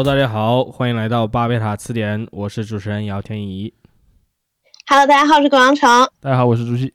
[0.00, 3.70] Hello，大家好，欢迎来到巴贝塔词典，我是主持人姚天怡。
[4.86, 5.90] Hello，大家好，我是鬼王城。
[6.22, 6.94] 大家好，我是朱熹。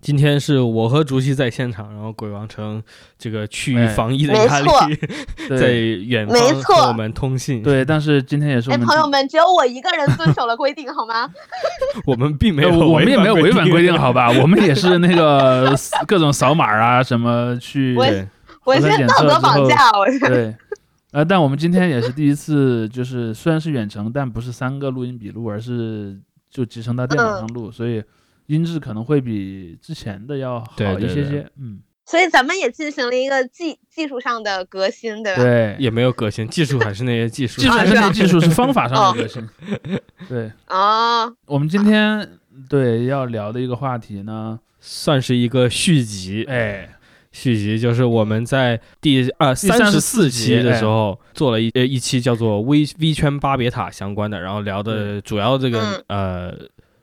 [0.00, 2.80] 今天是我和竹溪在现场，然后鬼王城
[3.18, 4.86] 这个区域哎防疫的没压力错
[5.58, 7.60] 在远没错方和我们通信。
[7.60, 11.28] 对，但是今天也是我哎，们朋友们，只有我一个人遵守了规定，好吗？
[12.06, 14.12] 我们并没呃有，我们也没有违反规定，好。
[14.12, 14.30] 吧？
[14.40, 15.74] 我们也是那个
[16.06, 18.28] 各种扫码啊，什么去我对，
[18.62, 20.20] 我核酸检先道德测绑架，我是。
[20.20, 20.54] 对。
[21.12, 28.02] 呃，但我们今天也是第一次，就是虽然是远程，但不是三个录音笔录，而是就集成到电脑上录，所以
[28.46, 31.50] 音质可能会比之前的要好对对对一些些。
[31.58, 35.42] 嗯，所以咱们也进行了一个技技术上的革新，对吧？
[35.42, 37.60] 对，也没有革新，技术还是那些技术。
[37.62, 39.48] 技术是啊是那些技术，是方法上的革新。
[40.28, 42.28] 对， 哦，我们今天
[42.68, 46.44] 对要聊的一个话题呢，算是一个续集。
[46.44, 46.97] 哎，
[47.38, 56.52] 续集就是我们在第二三十34四期的时候做了一呃一期叫做 V V 圈巴别塔相关的，然后聊的主要这个呃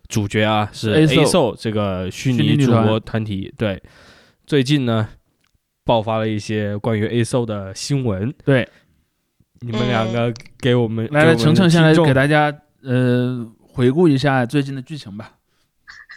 [0.08, 3.53] 主角啊是 ASO ASO 这个虚虚拟主播团体。
[3.58, 3.81] 对，
[4.45, 5.08] 最近呢
[5.83, 8.67] 爆发了一些关于 ASO 的新闻，对，
[9.61, 15.31] 你们两个给我们来来，程程先来给大家呃回顾一下最近的剧情吧。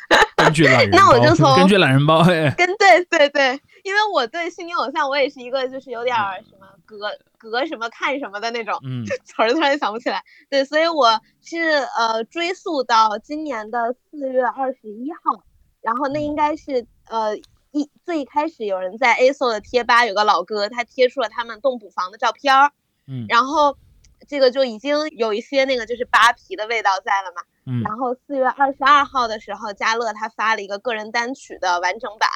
[0.39, 9.05] 根据懒人那我包就 从根据懒人包，哎，跟对对对，因为我对虚拟偶像，我也是一个就是有点儿什么隔隔什么看什么的那种嗯。
[9.25, 10.23] 词儿，突然想不起来。
[10.51, 11.59] 对，所以我是
[11.97, 15.43] 呃追溯到今年的四月二十一号，
[15.81, 17.35] 然后那应该是呃
[17.71, 22.73] 一最开始有人在 ASO 的贴吧有个老哥，他贴出了他们动捕房的照片儿，
[23.07, 23.25] 嗯。
[23.29, 23.79] 然后
[24.27, 27.43] 这个就已经有一些那个就是扒皮的味道在了嘛。
[27.65, 27.83] 嗯。
[27.83, 32.29] 然后四月二十二号的时候，嘉乐他发了一个个人单曲的完整版，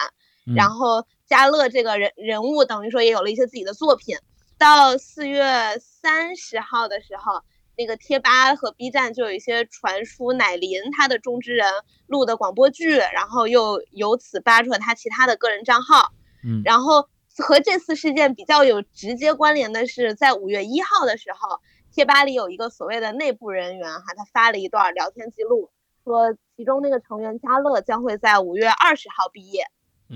[0.47, 0.55] 嗯。
[0.55, 4.19] 然后嘉乐这个人人物等于说也有了一些自己的作品。
[4.59, 7.41] 到四月三十号的时候，
[7.75, 11.67] 那个贴吧和 B 站就有一些传出乃林他的中之人
[12.07, 16.13] 录的广播剧，然后又由此扒出了他其他的个人账号。
[16.45, 21.61] 嗯然后和这次事件比较有直接关联的是，在五月一号的时候，
[21.95, 25.71] 贴吧里有一个所谓的内部人员哈，他发了一段聊天记录，
[26.05, 29.65] 说其中那个成员嘉乐将会在五月二十号毕业，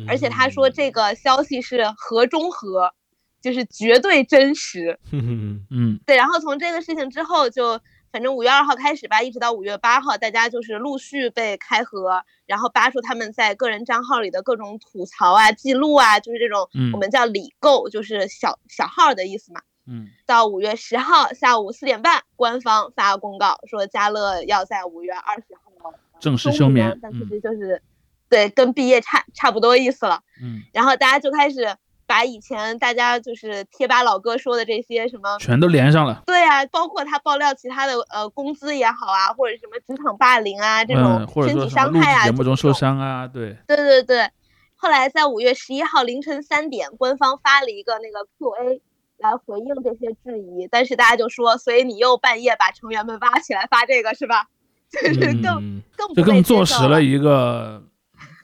[0.08, 2.92] 而且他说这个消息是核中核，
[3.40, 4.98] 就是绝对真实。
[5.12, 5.64] 嗯。
[5.70, 6.00] 嗯。
[6.06, 7.80] 对，然后从这个事情之后就，
[8.12, 16.92] 反正五月二号开始吧，一直到五月八号，大家就是陆续被开盒，然后扒出他们在个人账号里的各种吐槽啊、记录啊，就是这种嗯。
[16.92, 19.60] 我们叫里购，就是小小号的意思嘛。
[19.86, 20.08] 嗯。
[20.26, 27.28] 到五月十号下午四点半，官方发公告说嘉乐要在五月二十号正式休眠，但其嗯。
[27.28, 27.80] 实就是、
[28.28, 30.20] 对跟毕业差差不多意思了。
[30.42, 31.76] 嗯，然后大家就开始
[32.06, 35.38] 把以前大家就是贴吧老哥说的这些什么。
[35.38, 36.22] 全都连上了。
[36.26, 44.30] 对啊，包括他爆料其他的呃工资也好啊，或者什么职场霸凌啊这种身体伤害啊，制节目中受伤啊，对，对对对，
[44.76, 48.80] 后来在五月十一号凌晨三点，官方发了一个那个 Q&A
[49.18, 54.44] 来回应这些质疑，但是大家就说，所以你又半夜把成员们挖起来发这个是吧？
[54.88, 57.82] 就是更、嗯，更就更坐实了一个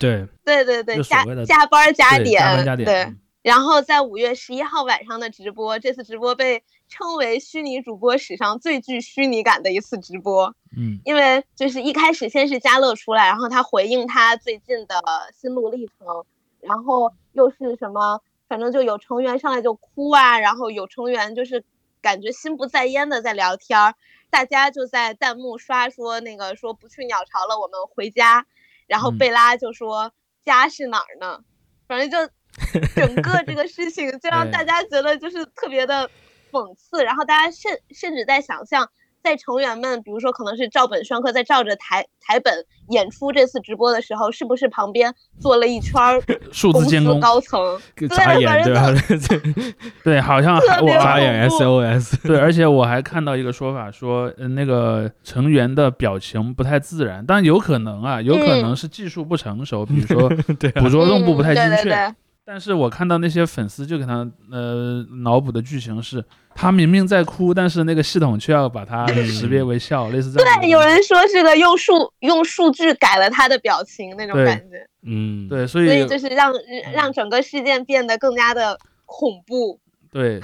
[0.02, 2.86] 对，对对对，加加班加点，加班加点。
[2.86, 3.02] 对。
[3.04, 10.54] 嗯然后在五月十一号晚上的直播，这次直播被称为虚拟主播史上最具虚拟感的一次直播。
[10.76, 15.02] 嗯因为就是一开始先是嘉乐出来，然后他回应他最近的
[15.36, 16.24] 心路历程，
[16.60, 21.64] 然后又是什么，反正就有成员上来就哭啊，然后有成员就是
[22.00, 23.94] 感觉心不在焉的在聊天儿，
[24.30, 28.46] 大家就在弹幕刷说那个说不去鸟巢了，我们回家，
[28.92, 30.12] 然后嗯贝拉就说、
[30.44, 31.40] 家是哪儿呢？
[31.88, 32.18] 反正就
[32.94, 36.10] 整个这个事情就让哎大家觉得就是特别的
[36.50, 38.90] 讽刺，然后大家甚甚至在想象。
[39.22, 42.52] 在成员们，比如说可能是照本宣科，在照着台台本
[42.88, 46.20] 演出这次直播的时候，是不是旁边坐了一圈儿
[46.50, 47.80] 数字监工，高层？
[47.94, 49.74] 对眨眼 对？
[50.02, 60.28] 对，好像还特别我还眨眼 SOS，对，而且我还看到一个说法说，呃，那个成员的表情不太自然，但有可能啊，有可嗯能是技术不成熟，比如说
[60.58, 61.68] 对啊捕捉动作不太精确。
[61.68, 66.24] 嗯对对对但是我看到那些粉丝就给他呃脑补的剧情是，
[66.54, 70.60] 他明明在哭，但是那个系统却要把它识别为笑，类似这样。
[70.60, 76.52] 对，有人说是个用数用数据改了他的表情那种感觉，嗯，对，所以所以以就是让
[76.92, 79.78] 让整个事件变得更加的恐怖。
[80.10, 80.40] 对，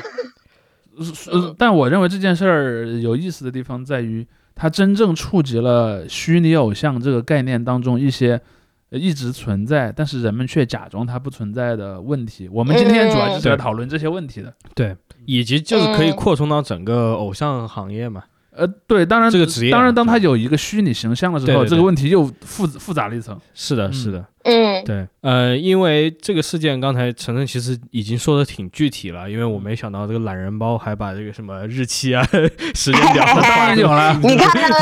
[1.59, 8.41] 但我认为这件事儿有意思的地方在于，它真正触及了虚拟偶像这个概念当中一些呃
[8.91, 12.49] 一直存在，但是人们却假装它不存在的问题。
[12.51, 14.53] 我们今天主要就是来嗯讨论这些问题的。
[14.75, 14.97] 对，
[15.27, 18.25] 以及就是可以嗯扩充到整个偶像行业嘛。
[18.51, 23.39] 呃，对，当然这个职业啊当然，当他有一个虚拟形象的时候，对对对这个问题又复复杂了一层。
[23.55, 32.25] 是的，嗯是的，嗯对，呃，因为这个事件刚才晨晨其实已经说的挺具体了，因为我没想到这个懒人包还把这个什么日期啊、
[32.75, 34.73] 时间表那当然有了，你看看，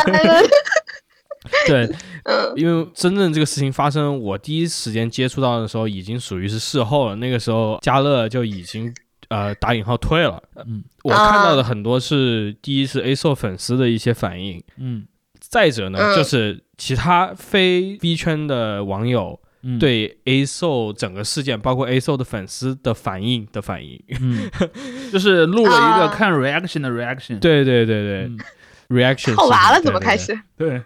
[1.66, 1.84] 对，
[2.24, 7.16] 嗯因为真正这个事情发生，我第一时间接触到的时候，已经属于是事后了。
[7.16, 8.92] 那个时候，嘉乐就已经
[9.28, 10.42] 呃打引号退了。
[10.66, 15.06] 嗯我看到的很多是，第一是 A 售粉丝的一些反应，嗯
[15.40, 24.00] 再者呢，嗯就是其他非 B 圈的网友嗯，，对 A 售整个事件，包括 A 售的粉丝的反应的反应。
[24.20, 24.48] 嗯，
[25.12, 27.38] 就是录了一个啊看 reaction 的 reaction。
[27.38, 28.38] 对对对对、嗯
[28.88, 30.38] r e a c t i o n 套娃了对对对怎么开始？
[30.56, 30.80] 对，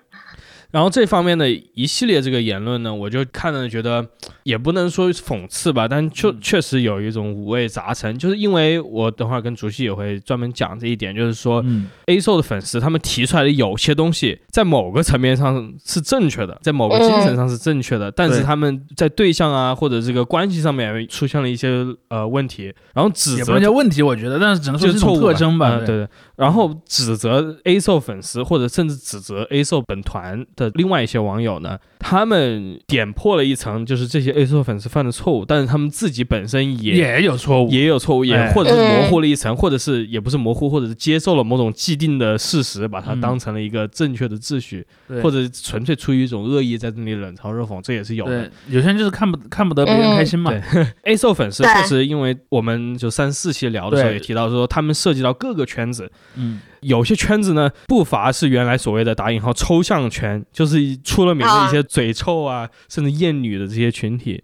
[0.71, 4.07] 然后这方面的一系列这个言论呢，我就看了觉得
[4.45, 8.17] 也不能说讽刺吧，但确嗯确实有一种五味杂陈。
[8.17, 25.79] 就是因为我等会儿跟竹溪也会专门讲这一点，就是说嗯 A 兽的粉丝他们提出来的有些东西，在某个层面上是正确的，在某个精神上是正确的，但是他们在对象啊或者这个关系上面出现了一些呃问题，然后指也不责能叫问题，我觉得，但是只能说一种就是是错误特征吧。
[25.79, 26.09] 嗯对对。
[26.41, 37.69] 然后指责 A 瘦粉丝，或者甚至指责 A 瘦本团的另外一些网友呢，他们点破了一层，就是这些 A 售粉丝犯的错误，但是他们自己本身也也有错误。
[37.69, 38.51] 也有错误，也哎。
[38.53, 45.21] 或者是模糊了一层，或者是也不是模糊，或者是接受了某种既定的事实，把它嗯当成了一个正确的秩序，对。
[45.21, 48.45] 或者纯粹出于一种恶意在这里冷嘲热讽，这也是有的。
[48.45, 50.51] 对。，有些人就是看不看不得别人开心嘛。
[50.51, 50.87] 对。
[51.03, 51.73] A 售粉丝对。
[51.75, 64.43] 确实，因为我们就三四期聊的时候也提到说，他们涉及到各个圈子，嗯，有些圈子呢，不乏是原来所谓的打引号抽象圈，就是出了名的一些嘴臭啊，甚至厌女的这些群体。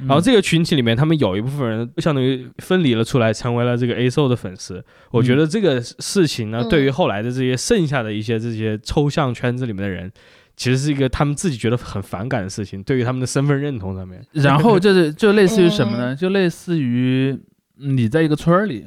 [0.00, 4.84] 嗯然后这个群体里面，他们有一部分人相当于分离了出来，成为了这个 A 售的粉丝。
[5.12, 10.10] 我觉得这个事情呢，嗯对于后来的这些剩下的一些这些抽象圈子里面的人，
[10.56, 14.20] 其实是一个他们自己觉得很反感的事情，对于他们的身份认同上面。
[14.32, 16.16] 然后就是就类似于什么嗯呢？
[16.16, 17.38] 就类似于
[17.76, 18.84] 你在一个村儿里，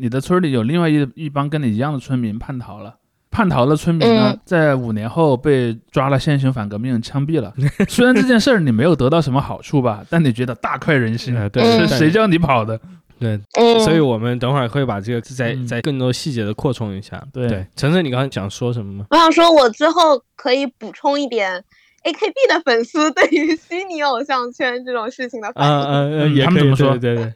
[0.00, 2.96] 你的村里有另外一一帮跟你一样的村民叛逃了。
[3.30, 7.54] 叛逃的村民呢嗯，在五年后被抓了现行反革命，枪毙了。
[7.88, 11.36] 虽然这件事儿你没有得到什么好处吧，但你觉得大快人心。
[11.36, 12.78] 呃对，是谁叫你跑的？
[13.20, 17.22] 对，嗯，所以我们等会儿会把这个再嗯再更多细节的扩充一下。
[17.32, 19.06] 对对，晨晨，你刚才想说什么吗？
[19.10, 21.62] 我想说，我之后可以补充一点
[22.02, 27.32] ，AKB 的粉丝对于虚拟偶像圈这种事情的嗯也可以他们怎么说对对对，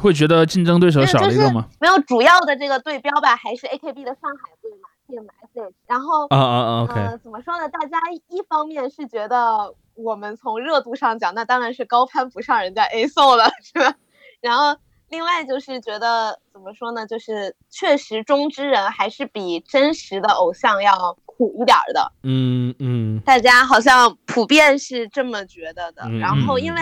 [0.00, 1.66] 会觉得竞争对手少了一个吗？
[1.80, 5.72] 没有主要的这个对标吧，还是 AKB 的上海队嘛，TMSH。
[5.86, 7.68] 然后，啊啊啊，OK，呃，怎么说呢？
[7.68, 7.98] 大家
[8.28, 13.94] 一方面是觉得我们从热度上讲，那当然是高攀不上人家 A SO 了，是吧？
[14.40, 14.76] 然后
[15.10, 17.06] 另外就是觉得怎么说呢？
[17.06, 22.12] 就是确实中之人还是比真实的偶像要苦一点儿的。
[22.24, 26.02] 嗯嗯大家好像普遍是这么觉得的。
[26.06, 26.80] 嗯然后，嗯因为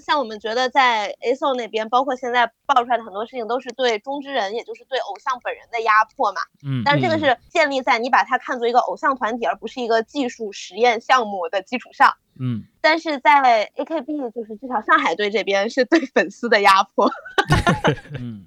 [0.00, 6.40] 像我们觉得在 A SO 那边，包括现在爆出来的很多事情，都是对中之人，也就是对偶像本人的压迫嘛。
[6.64, 12.14] 嗯，但是这个嗯是建立在你把它看作一个偶像团体，而不是一个技术实验项目的基础上。
[12.38, 17.10] 嗯，但是在 AKB，就是至少上海队这边是对粉丝的压迫。
[18.18, 18.44] 嗯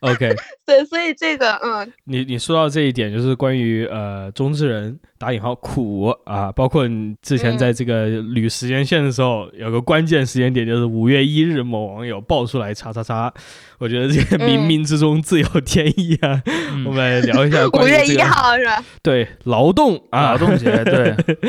[0.00, 13.32] ，，OK，对，所以这个，嗯，你你说到这一点，就是关于呃中之人打引号苦啊，包括你之前嗯在这个捋时间线的时候，有个关键时间点，就是五月一日某网友爆出来叉叉叉，
[13.78, 16.42] 我觉得这个冥嗯冥之中自有天意啊。
[16.72, 18.84] 嗯我们来聊一下 五月一关于这个号是吧？
[19.02, 21.46] 对劳动啊，劳动节对，嗯，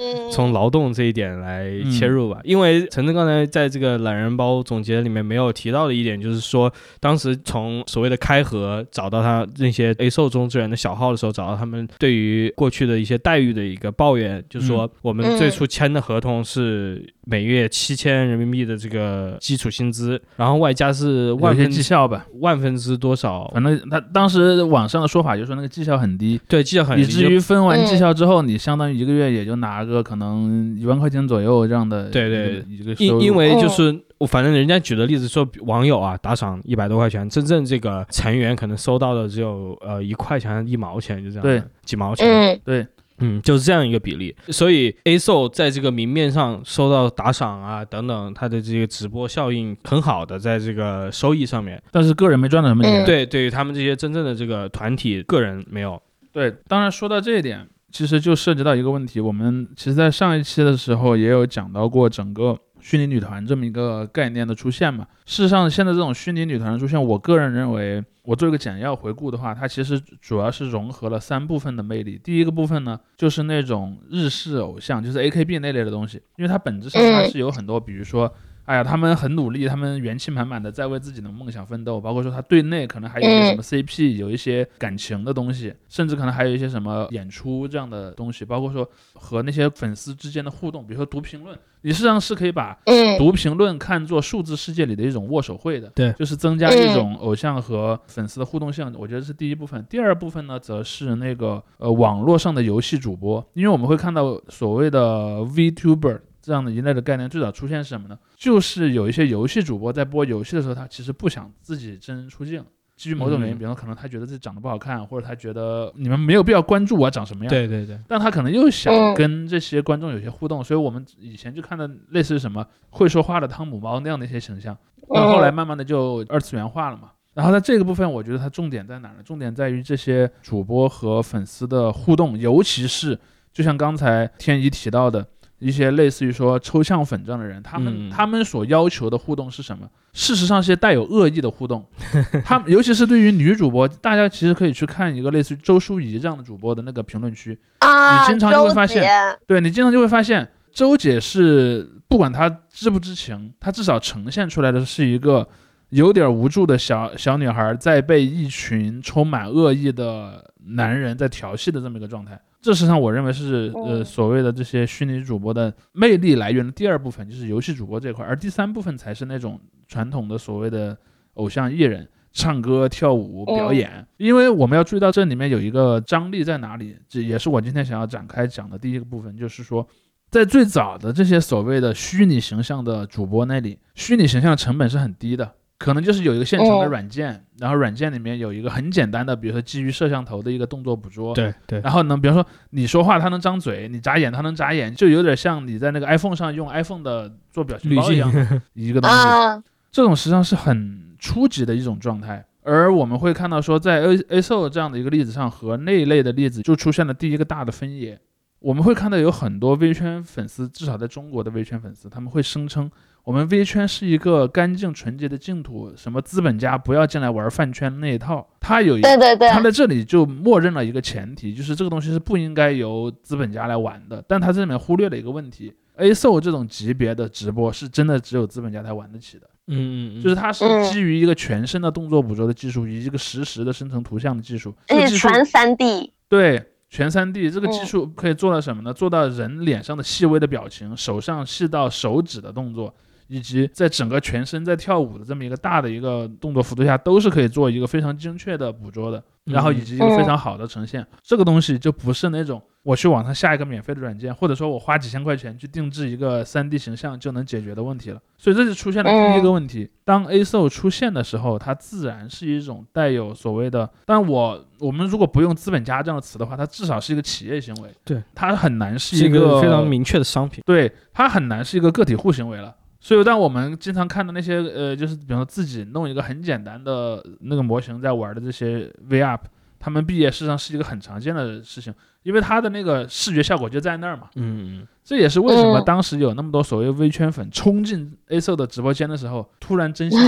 [0.30, 22.26] 从劳动这一点来切入吧，因为陈晨刚才在这个懒人包总结里面没有提到的一点，就是说当时从所谓的开盒找到他那些 A 售中之人的小号的时候，找到他们对于过去的一些待遇的一个抱怨，就是说我们最初签的合同是每月七千人民币的这个基础薪资，然后外加是万分绩效吧。
[22.40, 32.64] 万分之多少，反正他当时网上的说法就是说那个绩效很低，对绩效很低以至于分完嗯绩效之后，你相当于一个月也就拿个可能一万块钱左右这样的对对
[32.98, 33.68] 因因为就哦。
[33.68, 41.58] 是我反正人家举的例子说，网友啊打赏一百多块钱，真正这个成员可能收到的只有呃一块钱一毛钱，就这样对。
[41.58, 42.60] 的几毛钱，嗯。
[42.64, 42.86] 对。
[43.18, 44.34] 嗯，就是这样一个比例。
[44.48, 53.04] 所以 A 售在这个明面上收到打赏啊等等，它的这个直播效应很好的，在这个收益上面，但是个人没赚到什么钱。
[53.04, 56.02] 嗯对对于他们这些真正的这个团体个人没有，
[56.32, 65.06] 对，当然说到这一点，其实就涉及到一个问题，我们其实在上一期的时候也有讲到过整个虚拟女团这么一个概念的出现嘛。
[65.26, 72.20] 事实上，现在这种虚拟女团的出现，我个人认为，我做一个简要回顾的话，它其实主要是融合了三部分的魅力。
[72.20, 78.34] 第一个部分呢，就是那种日式偶像，就是 AKB 那类的东西，因为它本质上它是有很多，比如说。
[78.64, 82.00] 哎呀，他们很努力，他们元气满满的在为自己的梦想奋斗。
[82.00, 88.42] 包括说他对内可能还有一些什么 CP，有一些感情的东西，甚至可能还有一些什么演出这样的东西。
[88.44, 92.74] 包括说和那些粉丝之间的互动，比如说读评论，你实际上是可以把
[93.18, 95.88] 读评论看作数字世界里的一种握手会的。
[95.94, 98.90] 对，就是增加一种偶像和粉丝的互动性。
[98.98, 99.84] 我觉得是第一部分。
[99.90, 106.20] 第二部分呢，则是那个呃网络上的游戏主播，因为我们会看到所谓的 VTuber。
[106.44, 108.18] 这样的一类的概念最早出现是什么呢？
[108.36, 112.62] 就是有一些游戏主播在播游戏的时候，他其实不想自己真人出镜，
[112.96, 117.48] 基于某种原因，比方说可能他觉得自己长得不好看，或者他觉得你们没有必要关注我长什么样。
[117.48, 117.98] 对对对。
[118.06, 124.76] 但他可能又想跟这些观众有些互动，所以我们以前就看到类似于什么会说话的汤姆猫那样的一些形象，
[125.14, 127.12] 但后来慢慢的就二次元化了嘛。
[127.32, 129.16] 然后在这个部分，我觉得它重点在哪呢？
[129.24, 133.18] 重点在于这些主播和粉丝的互动，尤其是
[133.52, 135.26] 就像刚才天一提到的。
[135.64, 139.88] 一些类似于说抽象粉这样的人，他们他们所要求的互动是什么？
[140.12, 141.82] 事实上是带有恶意的互动。
[142.44, 149.02] 他们尤其是对于女主播，大家其实可以去看一个类似于周淑怡这样的主播的那个评论区，你经常就会发现，
[149.46, 155.48] 对你经常就会发现，周姐是不管她知不知情，她至少呈现出来的是一个
[155.88, 160.44] 有点无助的小小女孩在被一群充满恶意的
[160.76, 162.38] 男人在调戏的这么一个状态。
[162.64, 170.96] 这实际上，我认为是呃所谓的这些虚拟主播的魅力来源的第二部分，就是游戏主播这块，而第三部分才是那种传统的所谓的
[171.34, 174.06] 偶像艺人，唱歌、跳舞、表演。
[174.16, 179.86] 因为我们要注意到这里面有一个张力在哪里，这也是我今天想要展开讲的第一个部分，就是说，
[180.30, 185.52] 在最早的这些所谓的虚拟形象的主播那里，虚拟形象成本是很低的。
[185.76, 191.34] 可能就是有一个现成的软件，然后软件里面有一个很简单的，比如说基于摄像头的一个动作捕捉。
[191.34, 191.80] 对对。
[191.80, 198.30] 然后呢，比如说你说话它能张嘴，你眨眼它能眨眼，就有点像你在那个 iPhone 上用 iPhone 的做表情包一样
[198.74, 199.62] 一个东西。
[199.90, 202.44] 这种实际上是很初级的一种状态。
[202.62, 208.18] 而我们会看到说，在 A A S O 这样的一个例子上，和那一类的例子就出现了第一个大的分野。
[208.60, 212.90] 我们会看到有很多微圈粉丝，至少在中国的微圈粉丝，他们会声称。
[213.24, 218.46] 我们 V 圈是一个干净纯洁的净土，什么资本家不要进来玩饭圈那一套。
[218.60, 224.22] 他有一，对对对，他在这里就默认了一个前提，就是这个东西是不应该由资本家来玩的。
[224.28, 229.48] 但他这里面忽略了一个问题，A S O 这种级别的直播是真的只有资本家才玩得起的。
[229.68, 236.12] 嗯嗯，就是它是基于一个全身的动作捕捉的技术，以及一个实时的生成图像的技术，而且全三 D。
[236.28, 238.92] 对，全三 D 这个技术可以做到什么呢？
[238.92, 242.94] 做到人脸上的细微的表情，手上细到手指的动作。
[243.26, 251.06] 以及在整个全身在跳舞的这么一个大的一个动作幅度下，都是可以做一个非常精确的捕捉的，然后以及一个非常好的呈现。
[251.22, 258.20] 这个东西就不是那种我去网上下一个免费的软件，或者说我花几千块钱去定制一个 3D 形象就能解决的问题了。
[258.36, 267.88] 所以这就出现了第一个问题：当 A S O 出现的时候，它自然是一种带有所谓的，但我我们如果不用资本家这样的词的话，它至少是一个企业行为。
[268.04, 270.62] 对，它很难是一个非常明确的商品。
[270.66, 272.74] 对，它很难是一个个体户行为了。
[273.04, 279.46] 所以，当我们经常看到那些呃，就是比方说自己弄一个很简单的那个模型在玩的这些 V up，
[279.78, 281.92] 他们毕业事实际上是一个很常见的事情，
[282.22, 284.30] 因为它的那个视觉效果就在那儿嘛。
[284.36, 284.88] 嗯嗯。
[285.04, 290.18] 这也是为什么当时有那么多所谓微圈粉冲进 A 社的直播间的时候，突然真心，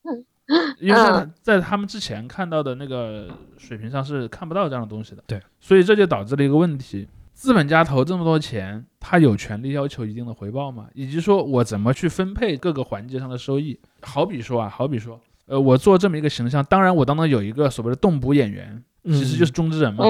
[0.80, 3.28] 因为在在他们之前看到的那个
[3.58, 5.22] 水平上是看不到这样的东西的。
[5.26, 5.38] 对。
[5.60, 7.06] 所以这就导致了一个问题。
[7.44, 10.86] 资本家投这么多钱，他有权利要求一定的回报吗？
[10.94, 13.78] 以及说我怎么去分配各个环节上的收益？
[14.00, 20.06] 好比说啊，好比说，呃，我做这么一个形象，当然我当中有一个所谓的动捕演员，其实就是中之人嘛。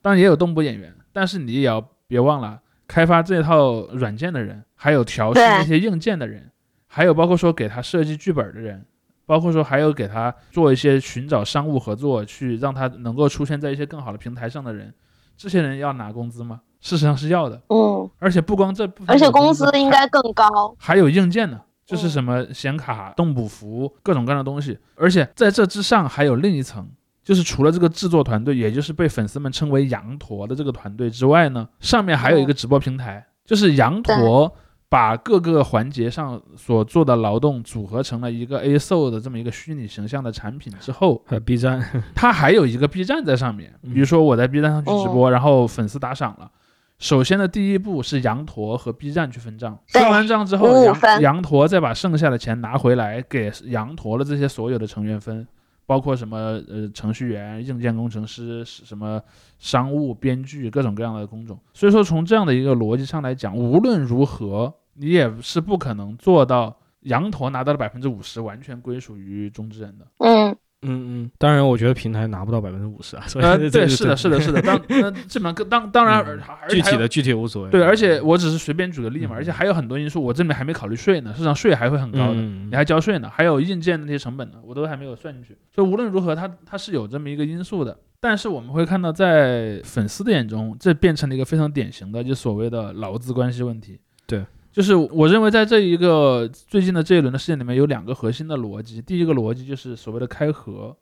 [0.00, 2.58] 当然也有动捕演员，但是你也要别忘了，
[2.88, 6.50] 开发这套软件的人，还有调试那些硬件的人，
[6.86, 8.82] 还有包括说给他设计剧本的人，
[9.26, 14.94] 包括说还有给他做一些寻找商务合作，去让他能够出现在一些更好的平台上的人。
[15.36, 16.62] 这些人要拿工资吗？
[16.80, 17.60] 事实上是要的。
[17.68, 20.74] 嗯，而且不光这，而且工资应该更高。
[20.78, 24.78] 还有硬件呢，就是什么显卡、动捕服各种各样的东西。
[24.96, 26.88] 而且在这之上还有另一层，
[27.22, 34.52] 就是除了这个制作团队，也就是被粉丝们称为“羊驼”的这个团队之外呢，上面还有一个直播平台，就是羊驼。
[34.90, 41.80] 把各个环节上所做的劳动组合成了一个 A S O 的这么一个虚拟形象的产品之后，还有 B 站，
[42.12, 43.72] 它还有一个 B 站在上面。
[43.82, 46.50] 比如说我在 B 站上去直播，然后粉丝打赏了，
[47.00, 55.46] 首先的第一步是羊驼和 B 站去分账，对分完账之后，羊羊驼再把剩下的钱拿回来给羊驼的这些所有的成员分，
[55.86, 56.36] 包括什么
[56.68, 59.20] 呃程序员、硬件工程师、什么
[59.58, 61.58] 商务、编剧各种各样的工种。
[61.72, 70.06] 所以说从这样的一个逻辑上来讲，无论如何你也是不可能做到羊驼拿到了百分之五十完全归属于中之人的。
[70.18, 74.62] 嗯嗯嗯，当然，我觉得平台拿不到百分之五十啊， 所以呃，对，是的，是的，是的。
[74.62, 76.24] 当 那这门当当然，
[76.68, 77.70] 具体的具体无所谓。
[77.70, 85.56] 对，而且我只是随便举个例嘛，嗯而且还有很多因素，我这里面还没考虑税呢，市场税还会很高的，嗯你还交税呢，还有硬件的那些成本呢，我都还没有算进去。
[85.74, 87.96] 所以无论如何，它它是有这么一个因素的。
[88.22, 93.98] 但是我们会看到，在粉丝的眼中，这变成了一个非常典型的，就所谓的劳资关系问题。
[94.26, 99.02] 对，就是我认为在这一个最近的这一轮的事件里面，有两个核心的逻辑。
[99.02, 100.96] 第一个逻辑就是所谓的开合。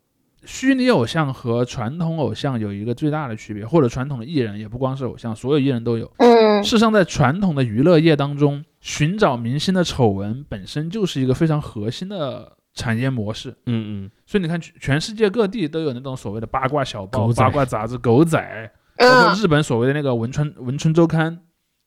[0.45, 6.11] 虚拟偶像和传统偶像有一个最大的区别，或者传统的艺人也不光是偶像，所有艺人都有。
[6.19, 13.51] 嗯事实上，在传统的娱乐业当中，寻找明星的丑闻本身就是一个非常核心的产业模式。
[13.67, 18.41] 嗯嗯，所以你看，全全世界各地都有那种所谓的八卦小报、八卦杂志、狗仔，
[18.97, 21.37] 包括嗯，日本所谓的那个文春文春周刊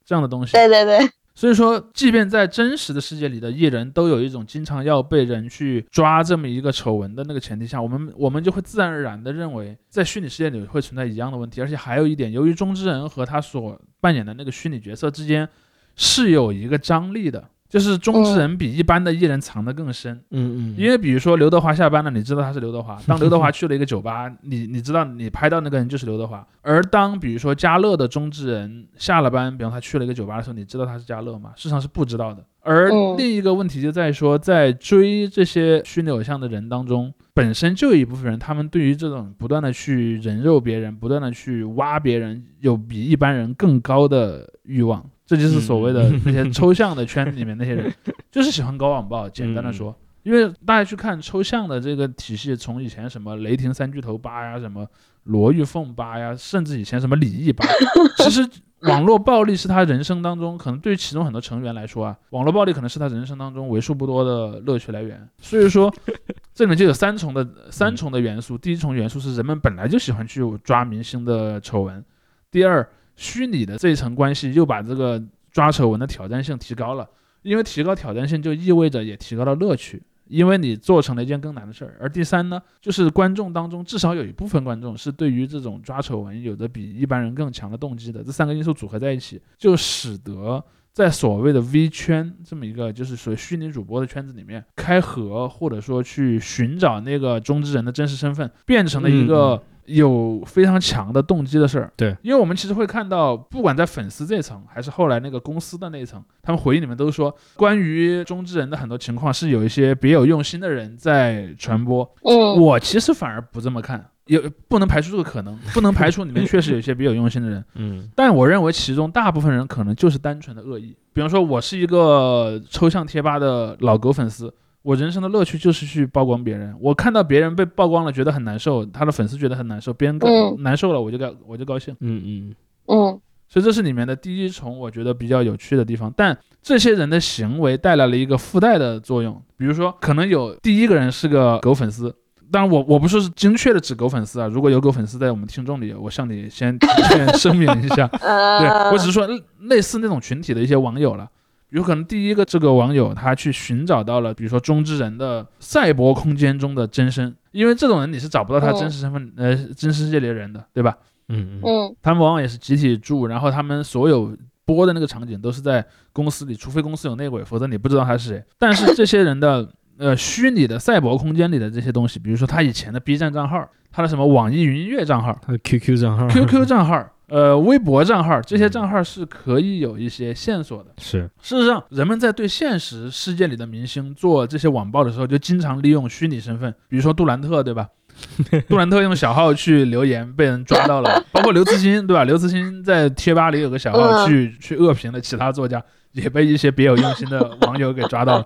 [0.06, 0.52] 这样的东西。
[0.52, 1.00] 对对对，
[1.34, 11.62] 所以说，即便在真实的世界里的艺人都有一种经常要被人去抓这么一个丑闻的那个前提下，我们我们就会自然而然的认为，在虚拟世界里会存在一样的问题。
[11.62, 15.48] 而且还有一点，由于中之人和他所扮演的那个虚拟角色之间
[15.96, 20.14] 是有一个张力的，就是中之人比一般的艺人藏得更深。
[20.32, 23.00] 嗯嗯，因为比如说刘德华下班了，你知道他是刘德华。
[23.08, 26.46] 当刘德华去了一个酒吧，你你知道你拍到那个人就是刘德华。
[26.64, 31.54] 而当比如说嘉乐的中之人下了班，比方他去了一个酒吧的时候，你知道他是嘉乐吗？
[31.56, 32.44] 事实上是不知道的。
[32.64, 45.10] 而嗯另一个问题就在于说，在追这些虚拟偶像的人当中，本身就有一部分人，他们对于这种不断的去人肉别人、不断的去挖别人，有比一般人更高的欲望。
[45.32, 47.90] 这就是所谓的嗯那些抽象的圈子里面那些人，
[48.30, 49.30] 就是喜欢搞网暴。
[49.30, 54.86] 简单的说，因为大家去看抽象的这个体系，从以前什么雷霆三巨头吧呀，什么
[55.24, 57.66] 罗玉凤吧呀，甚至以前什么李毅吧，
[58.20, 58.46] 其实
[58.82, 65.26] 网络暴力是他人生当中可能对于其中很多成员来说啊，网络暴力可能是他人生当中为数不多的乐趣来源。
[65.40, 65.90] 所以说，
[66.54, 68.58] 这里面就有三重的三重的元素。
[68.58, 72.04] 第一重元素是人们本来就喜欢去抓明星的丑闻，
[72.52, 72.86] 第二，
[73.16, 75.22] 虚拟的这一层关系又把这个
[75.52, 77.08] 抓丑闻的挑战性提高了。
[77.44, 81.98] 因为提高挑战性就意味着也提高了乐趣，因为你做成了一件更难的事儿。
[82.00, 88.24] 而第三呢，就是观众当中至少有一部分观众是对于这种抓丑闻有着比一般人更强的动机的。
[88.24, 99.60] 这三个因素组合在一起，就使得在所谓的 V 圈这么一个就是属于虚拟主播的圈子里面，开合或者说去寻找那个中之人的真实身份，变成了一个。
[99.94, 112.10] 有非常强的动机的事儿，对，因为我们其实会看到，不管在粉丝这层，还是后来那个公司的那一层，他们回应里面都说，关于中之人的很多情况是有一些别有用心的人在传播。
[112.24, 112.60] 嗯。
[112.62, 118.10] 我其实反而不这么看，也不能排除这个可能，不能排除里面确实有一些别有用心的人， 嗯。
[118.16, 120.96] 但我认为其中大部分人可能就是单纯的恶意。
[121.14, 126.76] 比方说，我是一个抽象贴吧的老狗粉丝，我人生的乐趣就是去曝光别人。
[126.80, 131.96] 我看到别人被曝光了，觉得很难受，他的粉丝觉得很难受，别人高嗯难受了，我就高我就高兴。
[132.00, 132.56] 嗯嗯
[132.88, 136.12] 嗯所以这是里面的第一重，我觉得比较有趣的地方。
[136.16, 142.16] 但这些人的行为带来了一个附带的作用，比如说，可能有第一个人是个狗粉丝。
[142.50, 144.48] 当然我，我不是精确的指狗粉丝啊。
[144.48, 146.78] 如果有狗粉丝在我们听众里，我向你先
[147.10, 151.30] 先声明一下， 对呃，我只是说类类似那种群体的一些网友了。
[151.72, 160.96] 有可能第一个这个网友他去寻找到了，比如说中之人的赛博空间中的真身，因为这种人你是找不到他真实身份，呃，真实世界里的人的，对吧？
[161.30, 168.44] 嗯嗯嗯他们往往也是集体住，然后他们所有播的那个场景都是在公司里，除非公司有内鬼，否则你不知道他是谁。
[168.60, 180.92] 但是这些人的呃虚拟的赛博空间里的这些东西，比如说他以前的 B 站账号，他的什么网易云音乐账号、他的 QQ 账号 QQ 账号、呃微博账号，这些账号是可以有一些线索的。
[180.98, 187.88] 是事实上，人们在对现实世界里的明星做这些网暴的时候，就经常利用虚拟身份，比如说杜兰特，对吧？
[188.68, 192.26] 杜兰特用小号去留言，被人抓到了，包括刘慈欣，对吧？
[192.26, 198.46] 刘慈欣在贴吧里有个小号嗯去去恶评了其他作家，也被一些别有用心的网友给抓到了。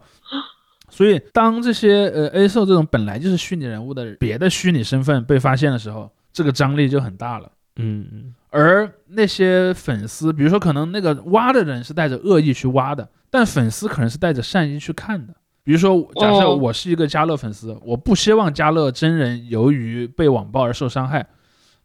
[0.89, 7.51] 所以，当这些呃 A 兽这种本来就是虚拟人物的别的虚拟身份被发现的时候，这个张力就很大了。
[7.77, 15.33] 嗯嗯而那些粉丝，比如说可能那个挖的人是带着恶意去挖的，但粉丝可能是带着善意去看的。
[15.61, 21.27] 比如说，假设哦我是一个嘉乐粉丝，我不希望嘉乐真人由于被网暴而受伤害，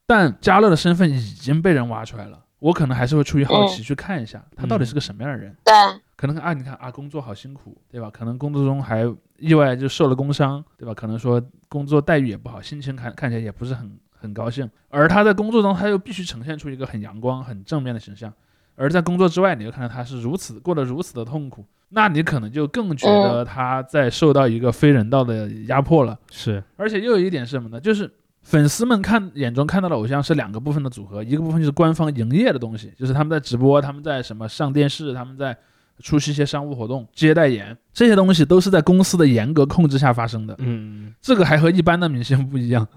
[0.06, 5.56] 但嘉乐的身份已经被人挖出来了，我可能还是会出于好奇嗯去看一下他到底是个什么样的人。
[5.64, 5.74] 对，
[6.14, 8.09] 可能啊，你看啊，工作好辛苦，对吧？
[8.11, 9.04] 可能工作中还
[9.38, 10.94] 意外就受了工伤，对吧？
[10.94, 14.70] 可能说工作待遇也不好，心情看看起来也不是很很高兴。
[14.88, 18.33] 而他在工作中，他又必须呈现出一个很阳光、很正面的形象。
[18.76, 26.18] 而在工作之外，你又看到他是如此过得如此的痛苦，那你可能就更觉得他在受到一个非人道的压迫了。
[26.30, 27.78] 是，而且又有一点是什么呢？
[27.78, 28.11] 就是
[28.42, 35.54] 粉丝们看眼中看到的偶像是两个部分的组合，一个部分就是官方营业的东西，就是他们在直播，他们在什么上电视，他们在
[35.98, 40.54] 出席一些商务活动、接代言，这些东西都是在公司的严格控制下发生的。
[40.61, 42.88] 嗯，这个还和一般的明星不一样，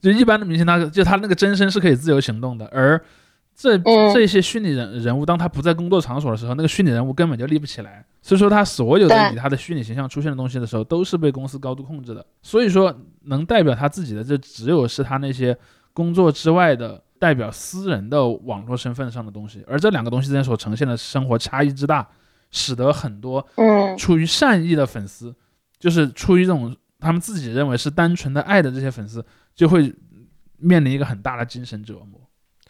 [0.00, 3.00] 就一般的明星他就他那个真身是可以自由行动的，而
[3.56, 8.04] 这嗯这些虚拟人人物，当他不在工作场所的时候，那个虚拟人物根本就立不起来。
[8.22, 12.24] 所以说，他所有的以他的虚拟形象出现的东西的时候，都是被公司高度控制的。
[12.42, 15.56] 所以说，能代表他自己的，就只有是他那些
[15.92, 19.64] 工作之外的代表私人的网络身份上的东西。
[19.66, 22.06] 而这两个东西之间所呈现的生活差异之大，
[22.50, 25.34] 使得很多嗯出于善意的粉丝，
[25.78, 29.24] 就是出于这种他们自己认为是单纯的爱的这些粉丝，
[29.58, 29.92] 就会
[30.58, 32.18] 面临一个很大的精神折磨。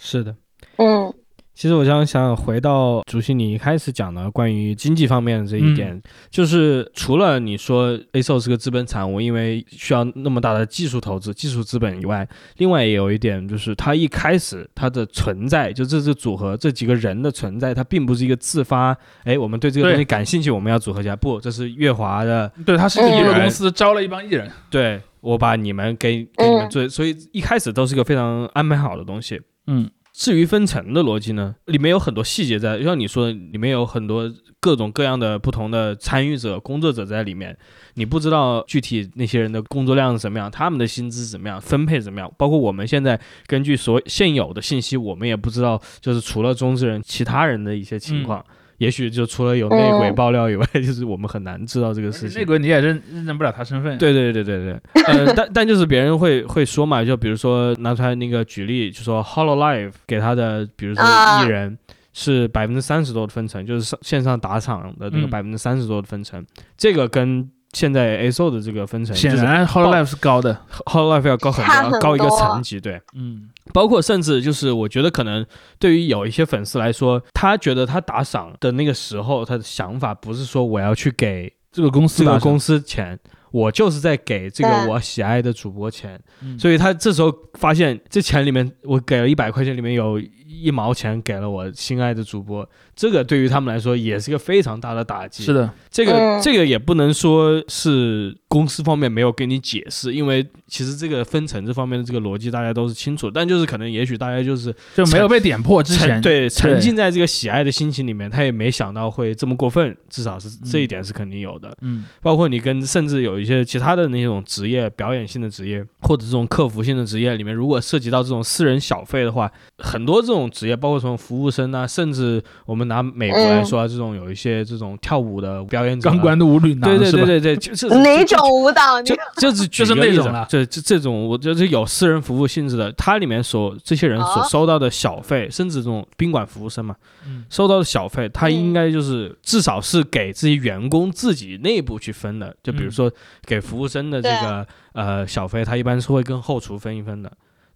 [0.01, 0.35] 是的。
[0.79, 1.15] 嗯
[1.55, 24.49] 其实我想想回到主席你一开始讲的关于经济方面的这一点，就是除了你说 A s o 是个资本产物，因为需要那么大的技术投资、技术资本以外，另外也有一点就是它一开始它的存在，就这支组合这几个人的存在，它并不是一个自发，哎，我们对这个东西感兴趣，我们要组合起来，不，这是月华的，对，他是一个娱乐嗯公司，招了一帮艺人。
[24.71, 29.39] 对我把你们给给你们嗯做，所以一开始都是一个非常安排好的东西。
[29.67, 37.55] 嗯，至于分层的逻辑呢，里面有很多细节在，就像你说的，里面有很多各种各样的不同的参与者、工作者在里面，
[37.95, 48.43] 你不知道具体那些人的工作量是怎么样，他们的薪资怎么样，分配怎么样，包括我们现在根据所现有的信息，我们也不知道，就是除了中之人，其他人的一些情况。
[48.79, 50.15] 也许就除了有内鬼嗯。
[50.15, 52.41] 爆料以外， 就是我们很难知道这个事情。
[52.41, 61.77] 内鬼你也认认证不了他身份。，对对对对对， 呃，但但就是别人会会说嘛，就比如说拿出来那个举例，就说 Hollow Live 给他的，比如说啊艺人
[62.13, 65.31] 是百分之三十多的分成，就是上线上打场的那个嗯。
[65.31, 66.45] 百分之三十多的分成，
[66.77, 70.59] 这个跟现在 ASO 的这个分成，显然 Hololive 是高的。
[70.87, 73.01] Hololive 要高很多，高一个层级，对。
[73.15, 75.45] 嗯，包括甚至就是，我觉得可能
[75.79, 83.19] 对于有一些粉丝来说，他觉得他打赏的那个时候，他的想法不是说我要去给这个公司打赏这个公司钱，
[83.51, 86.59] 我就是在给这个我喜爱的主播钱，嗯。
[86.59, 95.45] 所以他这时候发现这钱里面，我给了一百块钱，里面有一毛钱给了我心爱的主播，这个对于他们来说也是一个非常大的打击。
[95.45, 96.43] 是的，这个、嗯。
[96.43, 111.77] 这个也不能说是公司方面没有跟你解释，因为其实这个分成这方面的这个逻辑大家都是清楚，但就是可能也许大家就是就没有被点破之前，对沉浸在这个喜爱的心情里面，他也没想到会这么过分，至少是这一点是肯定有的。
[111.83, 129.01] 嗯，包括你跟甚至有一些其他的那种职业，表演性的职业或者这种客服性的职业里面，如果涉及到这种私人小费的话，很多这种职业，包括从服务生啊，甚至我们拿美国来说啊，这种有一些这种跳舞的表演者啊，钢管的舞女郎对对对对对，就是哪种舞蹈？
[129.01, 134.49] 你就就是就是那种了这这这种，我就是有私人服务性质的，它里面所这些人所哦。
[134.49, 136.97] 收到的小费，甚至这种宾馆服务生嘛，
[137.27, 137.45] 嗯。
[137.49, 138.53] 收到的小费，他嗯。
[138.59, 142.55] 应该就是至少是给自己员工自己内部去分的。
[142.63, 142.91] 就比如嗯。
[142.91, 143.13] 说
[143.45, 147.31] 给服务生的这对个呃小费，他一般是会跟后厨分一分的。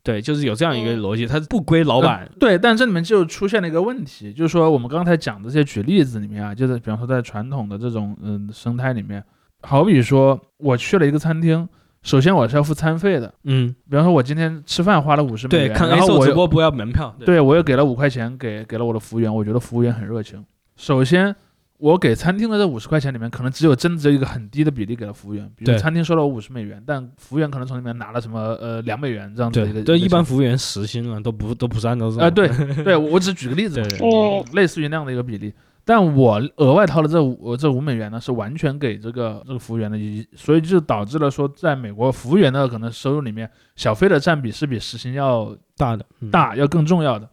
[0.05, 2.29] 对，就是有这样一个嗯逻辑，它不归老板。
[2.41, 9.23] 对，但这里面就出现了一个问题，就是说我们刚才讲的这些举例子里面啊，就是比方说在传统的这种嗯生态里面，
[9.63, 11.69] 好比说我去了一个餐厅，
[12.03, 17.15] 首先我是要付餐费的，嗯，比方说我今天吃饭花了五十美对，看然 A 后我直播不要门票。
[17.25, 20.45] 对我又给了五块钱给给了我的服务员，我觉得服务员很热情。
[20.75, 21.37] 首先，
[21.83, 29.83] 我给餐厅的这五十块钱里面，可能只有真的只有一个很低的比例给了服务员，比如餐厅收了我五十美元，但服务员可能从里面拿了什么呃两美元这样子的一个。
[29.83, 32.23] 对，对，一般服务员时薪啊，都不都不是按照这种。
[32.23, 32.49] 啊、对
[32.85, 35.53] 对，我只举个例子嘛， 对嗯类似于那样的一个比例。
[35.85, 47.29] 但我额外掏的这五这五美元呢，是完全给这个这个服务员的，以所以就导致了说，在美国服务员的可能收入里面，小费的占比是比时薪要大的嗯大，要更重要的。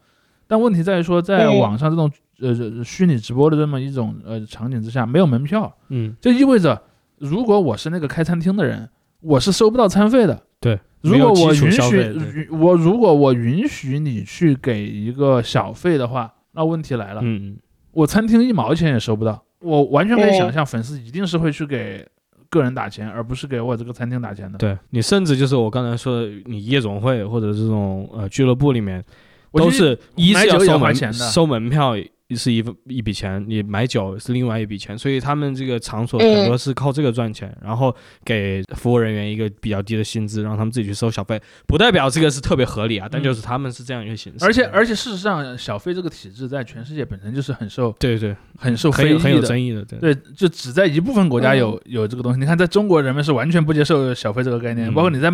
[0.47, 6.81] 但问题在于说，在嗯网上这种呃虚拟直播的这么一种呃场景之下，没有门票，嗯，就意味着
[7.17, 8.89] 如果我是那个开餐厅的人，
[9.21, 10.43] 我是收不到餐费的。
[10.59, 17.57] 对，如果我允许我如果我允许你去给一个小费的话，那问题来了，嗯，
[17.91, 19.43] 我餐厅一毛钱也收不到。
[19.61, 22.05] 我完全可以想象，粉丝一定是会去给
[22.49, 24.57] 个人打钱，而不是给我这个餐厅打钱的。
[24.57, 29.03] 对你甚至就是我刚才说的，你夜总会或者这种呃俱乐部里面，
[29.51, 31.95] 我都是一买酒也是要收门钱的收门票
[32.35, 49.39] 是一一笔钱，你买酒是另外一笔钱，所以他们这个场所嗯很多是靠这个赚钱，然后给服务人员一个比较低的薪资，让他们自己去收小费，不代表这个是特别合理啊，但嗯就是他们是这样一个形式，而且而且事实上，小费这个体制在全世界本身就是很受对对，很受很有很有。
[49.49, 49.97] 争议的，对。
[49.99, 52.39] 对，就只在一部分国家有、有这个东西。
[52.39, 55.31] 你看，在中国人们是完全不接受小费这个概念，嗯包括你在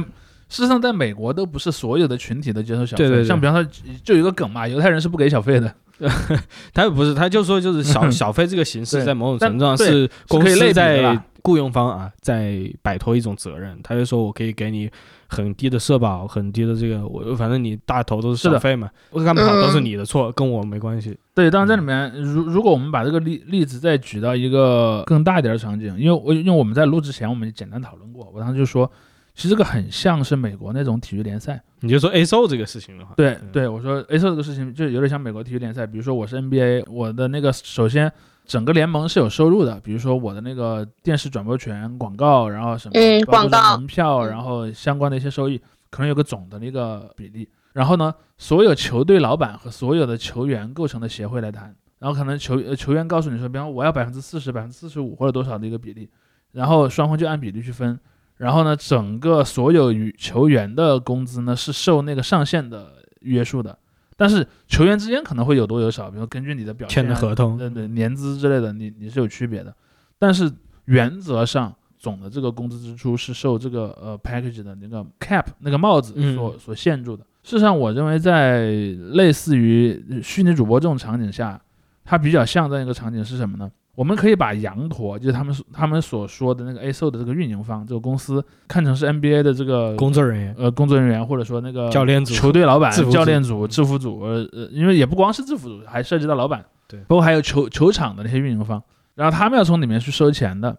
[0.48, 3.04] 事实上在美国都不是所有的群体都接受小费。
[3.04, 3.72] 对对对像比方说，
[4.04, 5.74] 就有一个梗嘛，犹太人是不给小费的。
[6.74, 13.80] 他不是，他就说就是小 小费这个形式，在某种程度上是公司在雇佣方啊，在摆脱一种责任。
[13.82, 14.90] 他就说我可以给你
[15.30, 21.18] 很低的社保，很低的这个，我反正你大头都是小费嘛，我干不好都是嗯你的错，跟我没关系。
[21.34, 28.92] 对，当然这里面，如如果我们把这个例例子再举到一个更大一点的场景，因为我因为我们在录之前我们简单讨论过，我当时就说，
[29.36, 31.62] 其实这个很像是美国那种体育联赛。
[31.82, 38.12] 你就说 A O 这个事情的话，对嗯对，我说 A O 这个事情就有点像美国体育联赛，比如说我是 NBA，我的那个首先
[38.46, 47.48] 整个联盟是有收入的，比如说我的那个电视转播权、广告，然后什么嗯广告门票，嗯然后相关的一些收益，可能有个总的那个比例。
[47.74, 56.10] 然后呢，所有球队老板和所有的球员构成的协会来谈，然后可能球呃球员告诉你说，比方我要百分之四十、百分之四十五或者多少的一个比例，
[56.54, 58.00] 然后双方就按比例去分。
[58.38, 63.78] 然后呢，整个所有与球员的工资呢是受那个上限的约束的，
[64.18, 69.74] 但是球员之间可能会有多有少，比如根据你的表现啊、签的合同，对对，年资之类的，你你是有区别的，
[70.20, 70.52] 但是
[70.86, 77.24] 原则上总的这个工资支出是受这个呃 package 的那个 cap 那个帽子嗯所、所限住的。
[77.44, 78.70] 事实上，我认为在
[79.14, 81.62] 类似于虚拟主播这种场景下，
[82.04, 83.72] 它比较像这样一个场景是什么呢？
[83.96, 92.34] 我们可以把羊驼，就是他们所他们所说的那个 ASO 的这个运营方，这个公司看成是 NBA 的这个工作人员、呃工作人员，或者说那个教练组。
[92.34, 97.00] 球队老板 教练组、制服组，呃呃，因为也不光是制服组，还涉及到老板，对。
[97.08, 98.84] 包括还有球球场的那些运营方，
[99.16, 100.78] 然后他们要从里面去收钱的。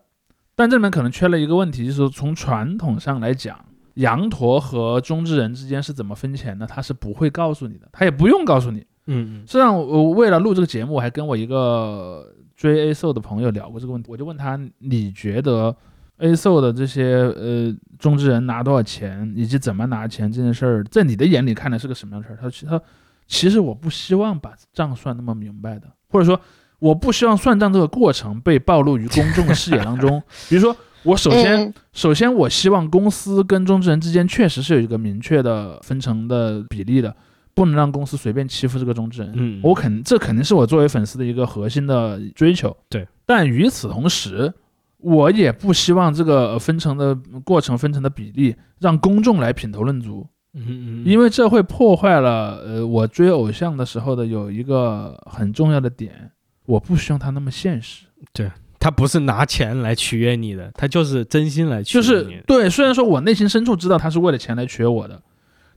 [0.54, 3.58] 但这里面可能缺了一个问题，就是从传统上来讲，
[3.94, 8.80] 羊驼和中之人之间是怎么分钱的，他是不会告诉你的，他也不用告诉你。
[9.06, 9.40] 嗯嗯。
[9.46, 12.26] 实际上，我为了录这个节目，我还跟我一个
[12.56, 14.10] 追 A s o 的朋友聊过这个问题。
[14.10, 15.74] 我就问他，你觉得
[16.18, 22.36] A s o 的这些呃中之人拿多少钱，以及怎么拿钱这件事儿，在你的眼里看来是个什么样的事儿？
[22.36, 22.80] 他说其他
[23.26, 26.40] 其实我不希望把账算那么明白的，或者说
[26.78, 30.22] 我不希望算账这个过程被暴露于公众的视野当中。
[30.48, 37.14] 比如说，我首先嗯首先，我希望公司跟中之人之间确实是有一个明确的分成的比例的，
[37.56, 39.32] 不能让公司随便欺负这个中之人。
[39.34, 42.76] 嗯，我肯这肯定是我作为粉丝的一个核心的追求。
[42.90, 44.52] 对，但与此同时，
[44.98, 56.30] 我也不希望这个呃分成的过程、分成的比例让公众来品头论足，嗯嗯，因为这会破坏了呃我追偶像的时候的有一个很重要的点，
[56.66, 58.04] 我不希望他那么现实。
[58.32, 62.40] 对他不是拿钱来取悦你的，他就是真心来取就悦你的。
[62.40, 65.20] 是对，虽然说我内心深处知道他是为了钱来取悦我的，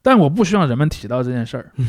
[0.02, 1.72] 但我不希望人们提到这件事儿。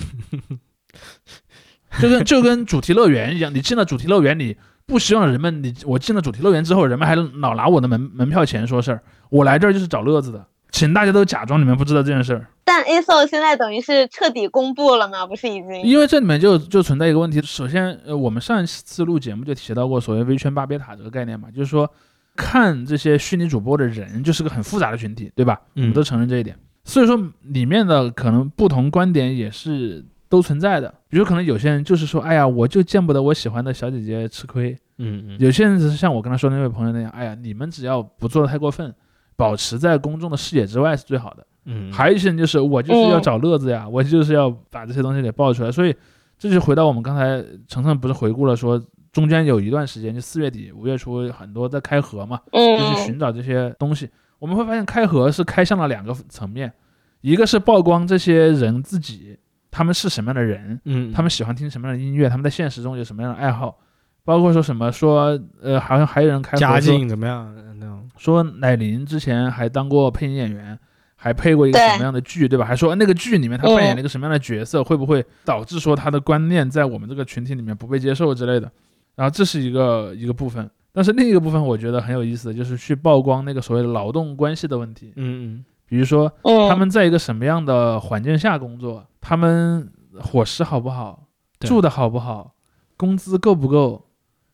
[2.00, 9.02] 就跟就跟主题乐园一样，你进了主题乐园，你不希望人们你我进了主题乐园之后，人们还老拿我的门门票钱说事儿。
[9.28, 15.26] 我来这儿就是找乐子的，请大家都假装你们不知道这件事儿，但 ASO 现在等于是彻底公布了吗？
[15.26, 15.82] 不是已经？
[15.82, 17.42] 因为这里面就就存在一个问题。
[17.42, 21.92] 首先，呃，我们上一次录节目就提到过所谓微圈巴别塔这个概念嘛，就是说
[22.36, 25.60] 看这些虚拟主播的人就是个很复杂的群体，对吧？
[25.74, 26.56] 我们嗯都承认这一点。
[26.90, 30.92] 所以说里面的可能不同观点也是都存在的。
[31.08, 38.92] 比如可能有些人就是说，哎呀，我就见不得我喜欢的小姐姐吃亏；嗯嗯，有些人只是像我跟他说那位朋友那样，哎呀，你们只要不做的太过分，
[39.36, 41.46] 保持在公众的视野之外是最好的。
[41.66, 45.70] 嗯，还有一些人就是我就是要嗯找乐子呀， 我就是要把这些东西给爆出来。
[45.70, 45.94] 所以
[46.38, 54.08] 这就回到我们刚才程程不是回顾了说，中间有一段时间就四月底五月初很多在开盒嘛，就去嗯寻找这些东西。
[54.38, 56.72] 我们会发现开盒是开向了两个层面，
[57.20, 59.36] 一个是曝光这些人自己
[59.70, 63.78] 他们是什么样的人，嗯，他们喜欢听什么样的音乐，他们在现实中有什么样的爱好，
[64.24, 68.08] 包括说什么说呃，好像还有人开盒家说境怎么样那种？
[68.16, 70.78] 说乃琳之前还当过配音演员，
[71.14, 72.64] 还配过一个什么样的剧，对吧？
[72.64, 78.70] 还说那个剧里面他扮演了一个什么样的角色，会不会导致说他的观念在我们这个群体里面不被接受之类的？
[79.14, 91.24] 然后这是一个一个部分，但是另一个部分我觉得很有意思的就是去曝光那个所谓的劳动关系的问题，嗯嗯比如说嗯，他们在一个什么样的环境下工作，他们伙食好不好，
[91.58, 92.54] 住的好不好，
[92.96, 94.06] 工资够不够，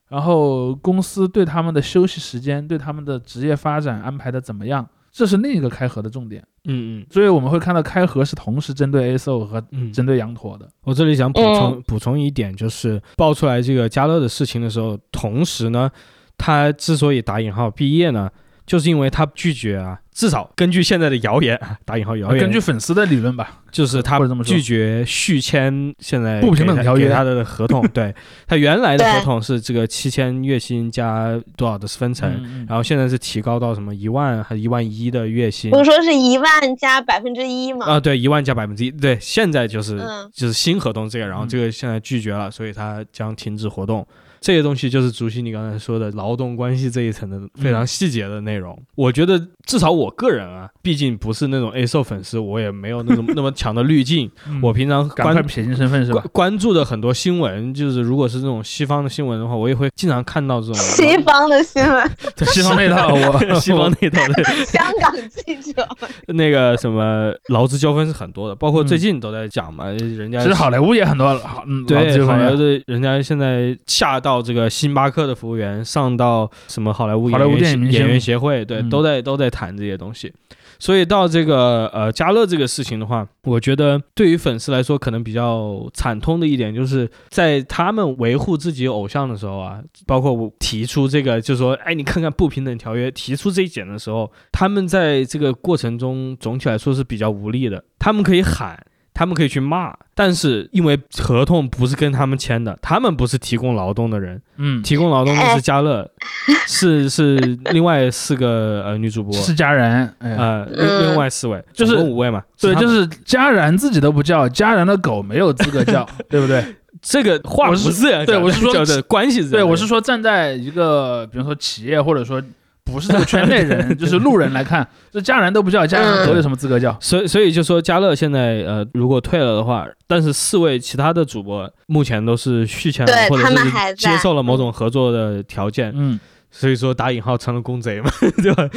[0.09, 6.43] 然后公司对他们的休息时间、对他们的职业发展安排的怎么样，这是另一个开合的重点。
[6.65, 7.07] 嗯嗯。
[7.11, 10.69] 所以我们会看到开盒是同时针对 ASO 和嗯，针对羊驼的。
[10.85, 15.91] 我这里想补充、补充一点，就是爆出来这个加乐的事情的时候，同时呢，
[16.39, 18.31] 他之所以打引号毕业呢，
[18.67, 28.13] 就是因为他拒绝啊，至少根据现在的谣言啊，打引号谣言，根据粉丝的理论吧，就是他拒绝续签现在不平等条约他的合同， 对
[28.47, 37.87] 他原来的合同是这个七千月薪加多少的分成，嗯然后现在是提高到什么一万还是一万一的月薪不是说是一万加百分之一吗？
[37.87, 38.01] 啊？
[38.01, 44.05] 对，一万加百分之一，对，现在就是、嗯就是新合同这个，然后嗯这个现在拒绝了，所以他将停止活动。
[44.47, 48.81] 这些东西就是竹溪你刚才说的劳动关系这一层的非常细节的内容。
[48.95, 54.31] 我觉得至少我个人啊，毕竟不是那种 A 售粉丝，我也没有那种那么强的滤镜。
[54.49, 56.47] 嗯我平常关赶快撇清身份是吧关？
[56.47, 62.11] 关注的很多新闻，就是如果是这种西方的新闻的话，我也会经常看到这种西方的新闻，
[62.47, 65.89] 西方那套 我西方那套的香港记者，
[66.29, 80.33] 那个什么劳资纠纷是很多的，包括嗯最近都在讲嘛，人家其实好莱坞也很多好，嗯，劳资对，好纠纷呀莱坞的人家现在下到这个星巴克的服务员，上到什么好莱坞好莱坞演员电影演员协会，对，嗯都在都在谈这些东西。
[80.79, 97.83] 所以到这个呃加乐这个事情的话，我觉得对于粉丝来说可能比较惨痛的一点，就是在他们维护自己偶像的时候啊，包括我提出这个，就是说，哎，你看看不平等条约，提出这一点的时候，他们在这个过程中总体来说是比较无力的。
[97.99, 98.79] 他们可以喊，
[99.17, 106.07] 他们可以去骂，但是因为合同不是跟他们签的，他们不是提供劳动的人，嗯，提供劳动的是嘉乐，
[106.69, 107.39] 是是
[107.73, 116.63] 另外四个呃女主播，是佳然，哎，呃另外四位，就是五位嘛，对，就是佳然自己都不叫，佳然的狗没有资格叫， 对不对？
[117.01, 122.43] 这个话不我是是这样讲对我是说叫的关系是对，我是说站在一个比如说企业或者说
[122.87, 126.97] 不是这个圈内人， 就是路人来看，这家人都不叫，家人的狗有什么资格叫？
[127.01, 136.19] 所以，所以就说嘉乐现在呃，如果退了的话，但是四位其他的主播目前都是续签了，对他们或者是还接受了某种合作的条件，嗯，
[136.51, 138.11] 所以说打引号成了公贼嘛，
[138.43, 138.69] 对吧？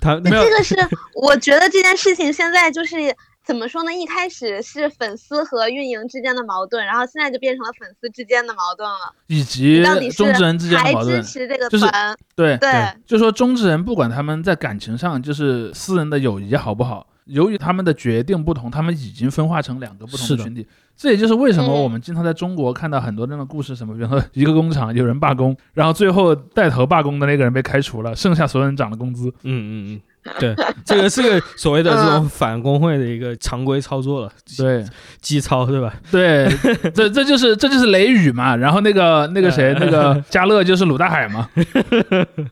[0.00, 0.76] 他没有这个是
[1.14, 2.96] 我觉得这件事情现在就是
[3.44, 3.92] 怎么说呢？
[3.92, 9.14] 一开始是粉丝和运营之间的矛盾，然后现在就变成了粉丝之间的矛盾了。
[9.26, 12.16] 以及到底是中之人之间的还矛盾支，持这个就是团？
[12.34, 12.72] 对对，
[13.06, 20.66] 就说中之人不管他们在感情上就是私人的友谊好不好，由于他们的决定不同，他们已经分化成两个不同的的群体。
[20.96, 29.28] 这也就是为什么嗯我们经常在中国看到很多这样的故事，什么比如说一个工厂有人罢工，然后最后带头罢工的那个人被开除了，剩下所有人涨了工资。
[29.42, 30.00] 嗯嗯嗯，
[30.40, 34.84] 对，这个是个所谓的这种反工会的一个常规操作了，对
[35.20, 35.94] 基操对吧？
[36.10, 36.48] 对，
[36.94, 38.56] 这这就是这就是雷雨嘛。
[38.56, 41.50] 然后那个那个谁那个 嘉乐就是鲁大海嘛。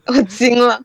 [0.06, 0.80] 我惊了。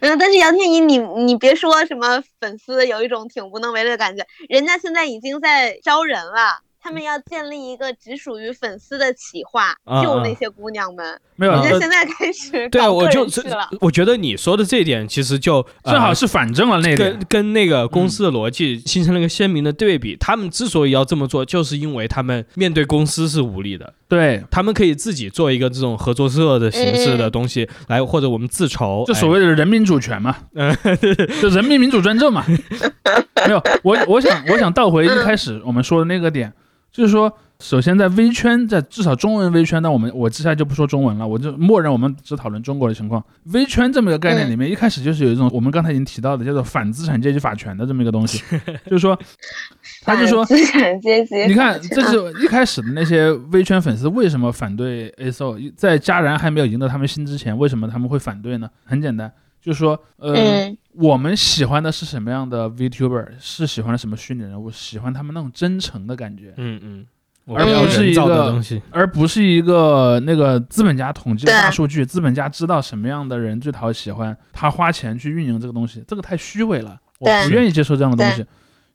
[0.00, 11.20] 嗯，但是杨天一，你你别说什么粉丝有一种挺无能为力的感觉，人家现在已经在招人了，他们要建立一个只属于粉丝的企划，救那些姑娘们。
[11.36, 13.26] 没有，人家现在开始对我就。
[13.80, 17.26] 我觉得你说的这一点其实就呃正好是反正了那跟点。
[17.28, 20.16] 跟那个公司的逻辑形成了一个鲜明的对比。
[20.16, 30.76] 他们之所以要这么做，就是因为他们面对公司是无力的，对，他们可以自己做一个这种合作社的形式的东西来，或者我们自筹，就所哎谓的人民主权嘛，嗯
[31.40, 32.44] 就人民民主专政嘛。
[33.46, 36.52] 没有，我我想我想倒回一开始我们说的那个点，
[36.92, 43.22] 就是说，首先在微圈，在至少中文微圈，那我们我接下来就不说中文了，我就默认我们只讨论中国的情况。
[43.52, 48.42] 微圈这么一个概念里面，一开始就是有一种我们刚才已经提到的叫做反资产阶级法权的这么一个东西，
[48.86, 49.16] 就是说，
[50.02, 58.68] 他就说资产阶级，你看，这是一开始的那些微圈粉丝为什么反对 ASO，在家人还没有赢得他们心之前，为什么他们会反对呢？
[58.84, 60.76] 很简单，就是说，呃，嗯。
[60.92, 67.06] 我们喜欢的是什么样的 VTuber，是喜欢的什么虚拟人物，喜欢他们那种真诚的感觉，嗯嗯，
[67.46, 78.44] 而不是一个东西，而不是一个那个资本家统计的大数据，资本家知道什么样的人最讨喜欢，他花钱去运营这个东西，这个太虚伪了，我不愿意接受这样的东西。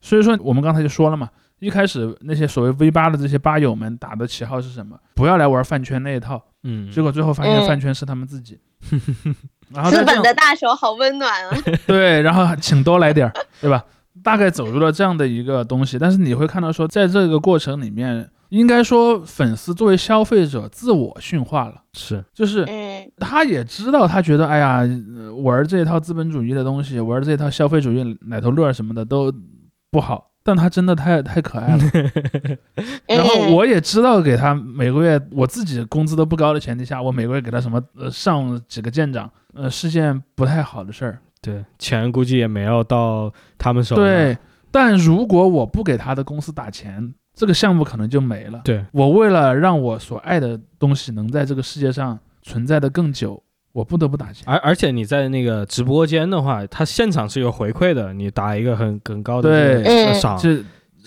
[0.02, 1.30] 所以说，我们刚才就说了嘛，
[1.60, 5.00] 一开始那些所谓 V 八的这些吧友们打的旗号是什么？
[5.16, 7.66] 不要来玩饭圈那一套，嗯，结果最后发现嗯。
[7.66, 8.60] 饭圈是他们自己。
[9.74, 11.58] 然后资本的大手好温暖啊！
[11.88, 13.84] 对，然后请多来点儿，对吧？
[14.24, 24.80] 大概走入了这样的一个东西，但是你会看到说，在这个过程里面，应该说粉丝作为消费者自我驯化了，是就是嗯，他也知道，他觉得哎呀，
[25.18, 29.34] 呃玩这一套资本主义的东西，玩这一套消费主义奶头乐什么的都
[29.92, 31.84] 不好，但他真的太太可爱了。
[33.10, 41.18] 然后嗯我也知道，给他每个月我自己工资都不高的前提下，我每个月给他什么呃上几个舰长，呃是件不太好的事儿。
[41.42, 44.02] 对，钱估计也没有到他们手里。
[44.04, 44.38] 对，
[44.70, 48.62] 但如果我不给他的公司打钱，这个项目可能就没了。
[48.64, 53.42] 对，我为了让我所爱的东西能在这个世界上存在的更久，
[53.76, 54.46] 我不得不打钱。
[54.48, 60.64] 而而且你在那个直播间的话，他现场是有回馈的，你打一个很很高的赏，这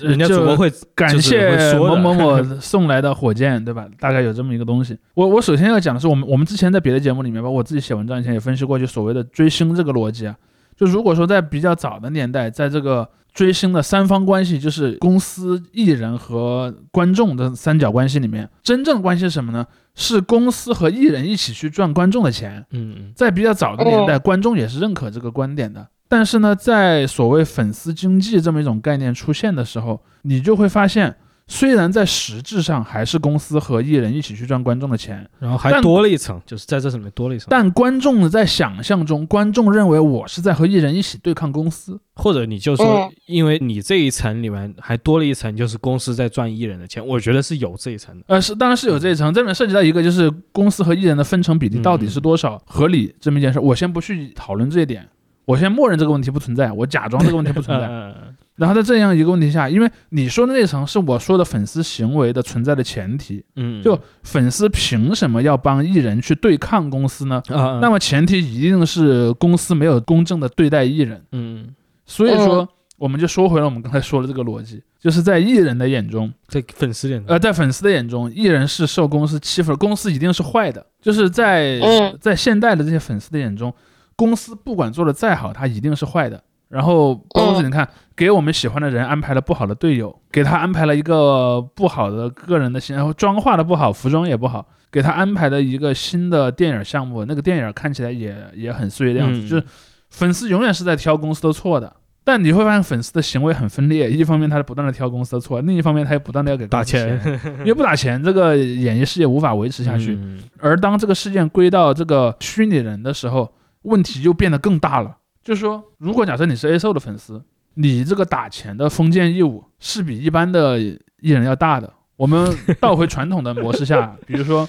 [0.07, 3.87] 人家就主播会感谢某某某 送来的火箭，对吧？
[3.99, 4.97] 大概有这么一个东西。
[5.14, 10.37] 我我首先要讲的是，我们我们之前在别的节目里面，包括我自己写文章以前也分析过，就所谓的追星这个逻辑啊。
[10.77, 19.66] 就如果说在比较早的年代，在这个追星的三方关系，就是公司、艺人和观众的三角关系里面，真正关系是什么呢？
[19.99, 22.64] 是公司和艺人一起去赚观众的钱。
[22.70, 25.86] 嗯嗯在比较早的年代，观众也是认可这个观点的。
[26.09, 31.16] 但是呢，在所谓粉丝经济这么一种概念出现的时候，你就会发现，
[31.49, 37.49] 虽然在实质上还是公司和艺人一起去赚观众的钱，然后还多了一层，就是在这里面多了一层。
[37.51, 41.99] 但观众在想象中，观众认为我是在和艺人一起对抗公司。
[42.20, 48.24] 或者你就说嗯，因为你这一层里面还多了一层，就是公司在赚艺人的钱，我觉得是有这一层的。
[48.26, 53.61] 呃，是当然是有这一层，这里面涉及到一个就是公司和艺人的分成比例到底是多少合理这么一件事。
[53.61, 55.09] 我先不去讨论这一点，
[55.49, 57.86] 我先默认这个问题不存在，我假装这个问题不存在。
[57.86, 58.14] 嗯
[58.59, 67.40] 然后在这样一个问题下，因为你说的那层是我说的粉丝行为的存在的前提，嗯，就粉丝凭什么要帮艺人去对抗公司呢？
[67.51, 71.22] 啊，那么前提一定是公司没有公正的对待艺人。
[71.30, 71.72] 嗯，
[72.05, 80.84] 所以说，我们就说回了我们刚才说的这个逻辑，就是在艺人的眼中，在粉丝眼中，呃，在粉丝的眼中，艺人是受公司欺负，公司一定是坏的。
[81.01, 83.72] 就是在嗯在现代的这些粉丝的眼中，
[84.19, 86.43] 公司不管做的再好，它一定是坏的。
[86.69, 99.64] 然后包括你看，给我们喜欢的人安排了不好的队友，给他安排了一个不好的个人的形象，妆化的不好，服装也不好，给他安排了一个新的电影项目，那个电影看起来也也很碎的样子，嗯就是
[100.11, 101.91] 粉丝永远是在挑公司的错的。
[102.23, 110.19] 但你会发现粉丝的行为很分裂，一方面他是不断的挑公司的错，另一方面他又不断的要给打钱，钱因为不打钱，这个演艺事业无法维持下去。
[110.21, 113.51] 嗯而当这个事件归到这个虚拟人的时候，
[113.89, 115.16] 问题就变得更大了。
[115.43, 117.43] 就是说，如果假设你是 A 售的粉丝，
[117.74, 121.93] 你这个打钱的封建义务是比一般的艺人要大的。
[122.16, 124.68] 我们倒回传统的模式下， 比如说，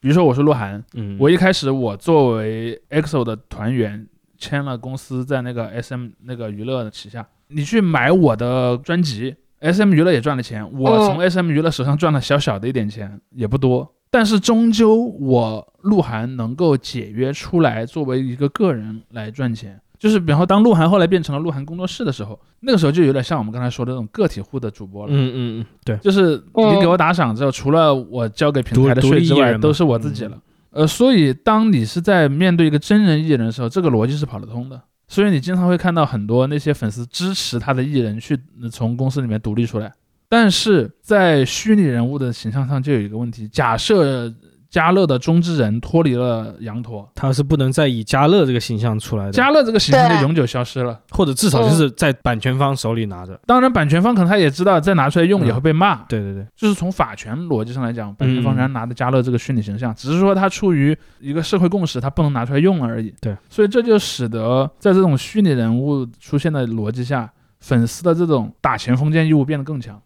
[0.00, 4.06] 比如说我是鹿晗，嗯，我一开始我作为 EXO 的团员，
[4.36, 19.80] 签了公司在那个 SM 那个娱乐的旗下，你去买我的专辑，SM 娱乐也赚了钱，我从 SM 娱乐手上赚了小小的一点钱，也不多，但是终究我鹿晗能够解约出来，作为一个个人来赚钱。
[19.98, 25.12] 就是，比方说，当鹿晗后来变成了鹿晗工作室的时候，那个时候就有点像我们刚才说的那种个体户的主播了。
[25.12, 30.40] 嗯嗯嗯，对，就是你给我打赏之后，除了我交给平台的税之外，都是我自己了。
[30.70, 34.80] 呃，所以当你是在面对一个真人艺人的时候，这个逻辑是跑得通的。
[35.08, 39.90] 所以你经常会看到很多那些粉丝支持他的艺人去呃从公司里面独立出来，
[40.28, 44.32] 但是在虚拟人物的形象上就有一个问题：假设
[44.70, 51.00] 加乐的中之人脱离了羊驼，他是不能再以加乐这个形象出来的，加乐这个形象就永久消失了。
[51.10, 53.40] 或者至少就是在版权方手里拿着。
[53.46, 63.14] 当然，版权方可能他也知道再拿出来用嗯也会被骂，对对对，就是从法权逻辑上来讲，版权方嗯仍然拿着加乐这个虚拟形象，只是说他出于一个社会共识，他不能拿出来用而已。
[63.22, 70.00] 对，所以这就使得在这种虚拟人物出现的逻辑下，粉丝的这种打钱封建义务变得更强。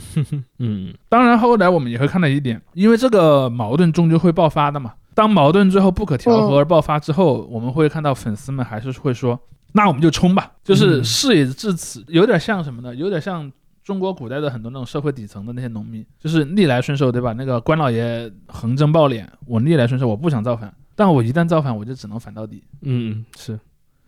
[0.58, 4.94] 嗯当然，后来我们也会看到一点，因为这个矛盾终究会爆发的嘛。
[5.14, 9.40] 当矛盾最后不可调和而爆发之后，我们会看到粉丝们还是会说
[9.72, 12.94] ：“那我们就冲吧！”就是嗯事已至此，有点像什么呢？
[12.94, 13.50] 有点像
[13.82, 17.32] 中国古代的很多那种社会底层的那些农民，就是逆来顺受，对吧？
[17.32, 22.62] 那个官老爷横征暴敛，我逆来顺受，我不想造反，但我一旦造反，我就只能反到底。
[22.82, 23.58] 嗯是，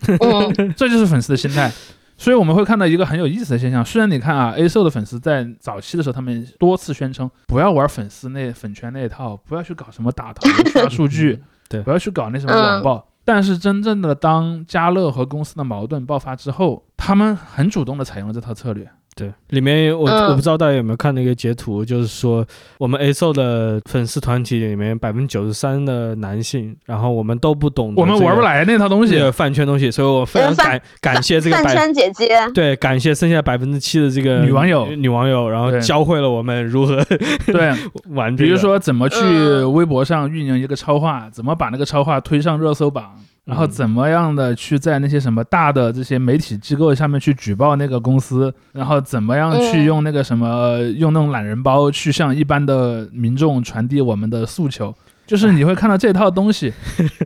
[0.09, 1.73] 嗯 这就是粉丝的心态。
[2.19, 11.41] 所以我们会看到一个很有意思的现象，虽然你看啊，A 兽的粉丝在早期的时候，他们多次宣称不要玩粉丝那粉圈那一套，不要去搞什么打头刷数据，
[11.71, 13.09] 对不要去搞那什么网暴。
[13.25, 18.91] 但是真正的当嘉乐和公司的矛盾爆发之后，他们很主动的采用了这套策略。
[19.19, 20.29] 对，里面我、嗯。
[20.29, 22.47] 我不知道大家有没有看那个截图，就是说
[22.79, 29.15] 我们 A o 的粉丝团体里面百分之九十三的男性，然后我们都不懂得我们玩不来那套东西。
[29.15, 34.87] 这，个饭圈东西，所以我非常感感谢这个饭百圈姐姐，对感谢剩下百分之七的这个女网友。
[34.95, 37.03] 女网友，然后教会了我们如何
[37.47, 37.73] 对，
[38.15, 39.73] 玩这个，比如说怎么去嗯。
[39.73, 43.15] 微博上运营一个超话，怎么把那个超话推上热搜榜，
[43.49, 54.95] 然后嗯怎么样的去在那些什么大的这些媒体机构下面去举报那个公司，然后怎么样去嗯用那个什么用那种懒人包去向一般的民众传递我们的诉求。
[55.29, 56.73] 就是你会看到这套东西，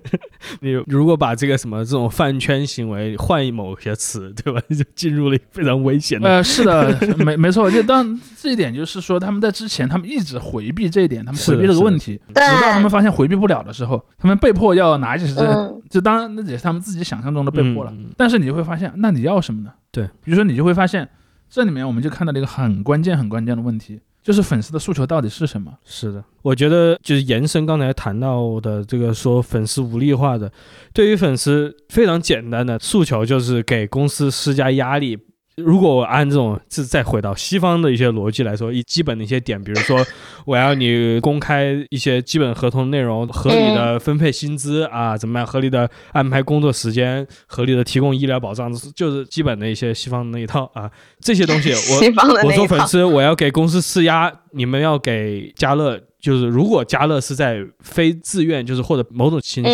[0.61, 4.61] 你如果把这个什么这种饭圈行为换某些词，对吧？
[4.69, 6.29] 就进入了非常危险的。
[6.29, 7.71] 呃，是的， 没没错。
[7.71, 17.95] 就当这一点就是说，他们在之前他们一直回避这一点，他们回避这个问题，直到他们发现回避不了的时候，他们被迫要拿起这，就当然那也是他们自己想象中的被迫了。
[18.17, 19.71] 但是你就会发现，那你要什么呢？
[19.93, 21.09] 对，比如说你就会发现，
[21.49, 24.01] 这里面我们就看到了一个很关键、很关键的问题。
[24.23, 25.73] 就是粉丝的诉求到底是什么？
[25.85, 30.51] 是的，我觉得就是延伸刚才谈到的这个说粉丝无力化的，
[30.93, 35.19] 对于粉丝非常简单的诉求就是给公司施加压力。
[35.57, 40.05] 如果我按这种，是再回到西方的一些逻辑来说，一基本的一些点，比如说
[40.47, 50.91] 我要你公开一些基本合同内容，合理的分配薪资啊，怎么样，合理的安排工作时间，合理的提供医疗保障，就是基本的一些西方那一套啊，
[51.21, 56.01] 这些东西， 我我做粉丝，我要给公司施压，你们要给加乐。
[56.23, 59.65] 就是如果加乐是在非自愿，就是或者某种情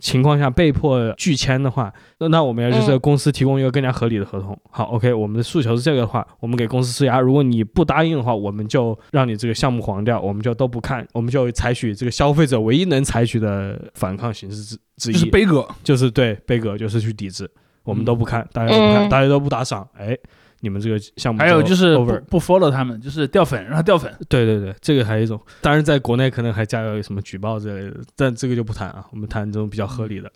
[0.00, 4.58] 情况下被迫拒签的话，那那我们要就是公司提供一个更加合理的合同。
[4.70, 7.20] 好，OK，我们的诉求是这个的话，我们给公司施压。
[7.20, 17.50] 如果你不答应的话，我们就让你这个项目黄掉，我们就都不看，我们就采取这个消费者唯一能采取的反抗形式之之一，就是悲歌，就是对悲歌，就是去抵制，
[17.84, 20.18] 我们都不看，大家都不看，大家都不打赏，哎。
[20.60, 24.12] 你们这个项目还有就是不不 follow 他们，就是掉粉，让他掉粉。
[24.28, 30.30] 对对对，这个还有一种，当然在国内可能还加有什么举报之类的，但这个就不谈啊，我们谈这种比较合理的，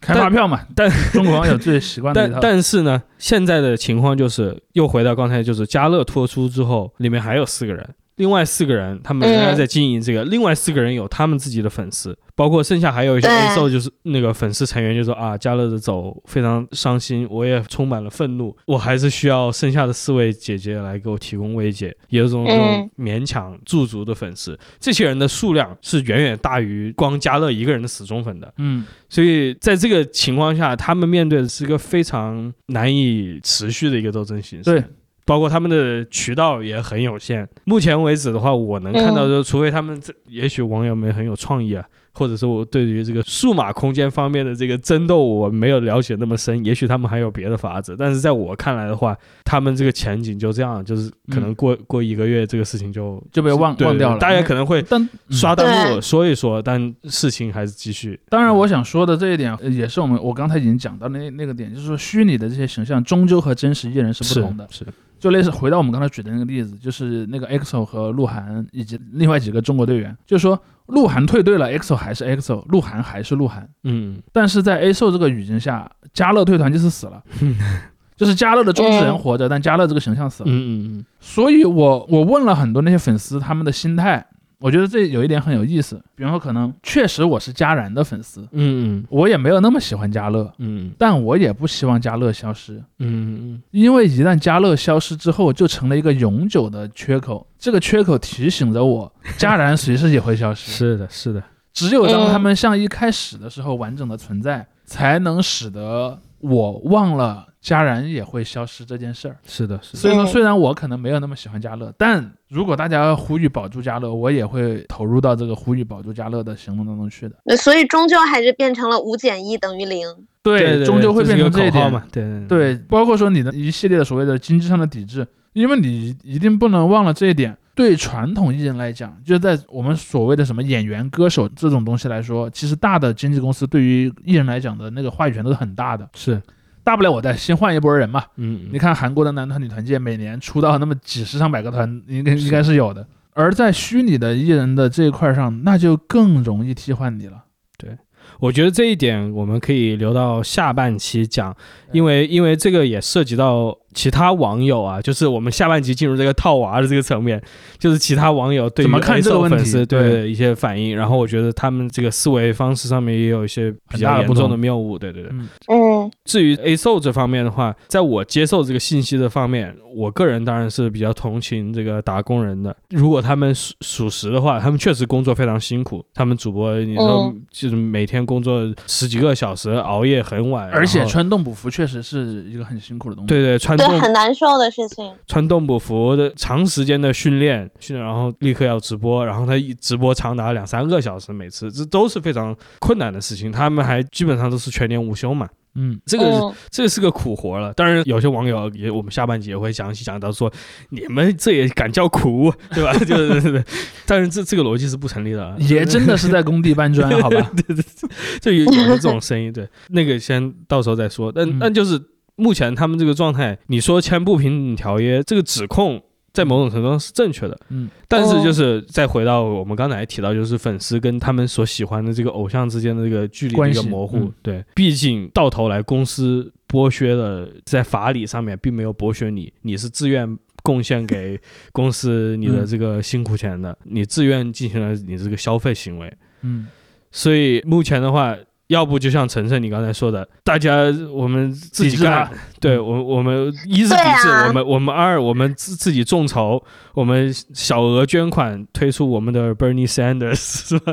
[0.00, 0.60] 开发票嘛。
[0.74, 7.88] 但中国网友最习惯的但但是呢，现在的情况就是又回到刚才，就是加乐脱出之后，里面还有四个人。
[8.16, 10.24] 另外四个人，他们仍然在经营这个。
[10.24, 21.94] 另外四个人有他们自己的粉丝，包括剩下还有一些 A 售，就是那个粉丝成员就说啊，加乐的走非常伤心，我也充满了愤怒，我还是需要剩下的四位姐姐来给我提供慰藉。
[22.08, 28.52] 也有种这种勉强驻足的粉丝，这些人的数量是远远大于光加乐一个人的死忠粉的。
[28.58, 34.64] 嗯，所以在这个情况下，他们面对的是一个非常难以持续的一个斗争形式。
[34.64, 34.82] 对。
[35.26, 37.46] 包括他们的渠道也很有限。
[37.64, 47.96] 目前为止的话，我能看到，就除非他们这，也许网友们很有创意啊，或者是我对于这个数码空间方面的这个争斗，我没有了解那么深，也许他们还有别的法子。
[47.98, 54.18] 但是在我看来的话，他们这个前景就这样，就是可能过过一个月，这个事情就就被忘忘掉了。
[54.18, 54.84] 大家可能会
[55.30, 58.18] 刷弹幕说一说，但事情还是继续。
[58.28, 64.64] 当然，我想说的这一点，也是我们我刚才已经讲到那那个点，就是说虚拟的这些形象终究和真实艺人是不同的。
[64.70, 64.86] 是。
[65.18, 73.68] 就类似回到我们刚才举的那个例子，就是那个 EXO 和鹿晗以及另外几个中国队员，就是说鹿晗退队了，EXO 还是 EXO，鹿晗还是鹿晗。
[73.84, 77.22] 嗯，但是在 A 兽这个语境下，嘉乐退团就是死了，
[78.16, 80.50] 就是嘉乐的忠实人活着，但嘉乐这个形象死了。
[80.50, 81.04] 嗯嗯嗯。
[81.20, 84.26] 所以我我问了很多那些粉丝他们的心态。
[84.58, 101.42] 我觉得这有一点很有意思，比方说，可能确实我是嘉然的粉丝，嗯嗯，我也没有那么喜欢嘉乐，嗯，但我也不希望嘉乐消失，嗯嗯，因为一旦嘉乐消失之后，就成了一个永久的缺口，这个缺口提醒着我， 嘉然随时也会消失，是的，是的，
[101.74, 107.46] 只有当他们像一开始的时候完整的存在，才能使得我忘了。
[107.66, 109.96] 嘉然也会消失这件事儿，是的，是。
[109.96, 117.34] 所以说，虽然我可能没有那么喜欢家乐，但如果大家呼吁保住家乐，我也会投入到这个呼吁保住家乐的行动当中去的。
[117.42, 120.06] 那所以终究还是变成了五减一等于零。
[120.44, 122.04] 对，终究会变成这一点嘛。
[122.12, 127.56] 对对，包括说你的一系列的所谓的经济上的抵制，因为你一定不能忘了这一点。
[127.74, 136.08] 对传统艺人来讲，就是在我们所谓的什么演员、歌手这种东西来说，其实大的经纪公司对于艺人来讲的那个话语权都是很大的。
[136.14, 136.40] 是。
[136.86, 138.22] 大不了我再新换一波人嘛。
[138.36, 143.04] 嗯，你看韩国的男团女团界，每年出道那么几十上百个团，应该应该是有的。
[143.32, 147.42] 而在虚拟的艺人的这一块上，那就更容易替换你了。
[147.76, 147.98] 对，
[148.38, 151.56] 我觉得这一点我们可以留到下半期讲，
[151.90, 153.76] 因为因为这个也涉及到。
[153.96, 157.42] 其他网友啊，就是我们下半集进入这个套娃的这个层面，
[157.78, 165.32] 就是其他网友对怎么看这个问题对一些反应，然后我觉得他们这个思维方式上面也有一些比较严重的谬误，对对对。
[165.68, 166.10] 嗯。
[166.26, 172.76] 至于 A o 这方面的话，在我接受这个信息的方面，我个人当然是比较同情这个打工人的。
[172.90, 183.28] 如果他们属属实的话，他们确实工作非常辛苦，他们主播你说就是每天工作十几个小时，熬夜很晚，而且穿动补服确实是一个很辛苦的东西。
[183.28, 183.74] 对对，穿。
[184.00, 185.12] 很难受的事情。
[185.26, 193.50] 穿动补服的长时间的训练，训练然后立刻要直播，然后他一直播长达两三个小时，每次这都是非常困难的事情。
[193.50, 195.48] 他们还基本上都是全年无休嘛。
[195.78, 197.70] 嗯，这个嗯这个是个苦活了。
[197.74, 200.50] 当然，有些网友也我们下半集也会详细讲到说，
[200.88, 202.94] 你们这也敢叫苦， 对吧？
[203.04, 203.62] 就是，
[204.06, 205.54] 但是这这个逻辑是不成立的啊。
[205.58, 207.50] 爷真的是在工地搬砖，好吧？
[207.54, 208.08] 对对对
[208.40, 211.30] 就有有的这种声音，对，那个先到时候再说。
[211.30, 212.00] 但嗯但就是
[212.36, 216.02] 目前他们这个状态，你说签不平等条约这个指控。
[216.32, 224.18] 在某种程度上是正确的，嗯，但是就是再回到我们刚才提到，就是粉丝跟他们所喜欢的这个偶像之间的这个距离一个模糊。
[224.18, 231.40] 嗯对，毕竟到头来公司剥削了，在法理上面并没有剥削你，你是自愿贡献给
[231.72, 236.12] 公司你的嗯这个辛苦钱的，你自愿进行了你这个消费行为。
[236.42, 236.66] 嗯，
[237.10, 238.36] 所以目前的话，
[238.68, 240.76] 要不就像晨晨你刚才说的，大家
[241.12, 246.62] 我们自己干，对我我们一是抵制，啊我们我们二我们自自己众筹，
[246.94, 250.92] 我们小额捐款推出我们的 Bernie Sanders 是吧？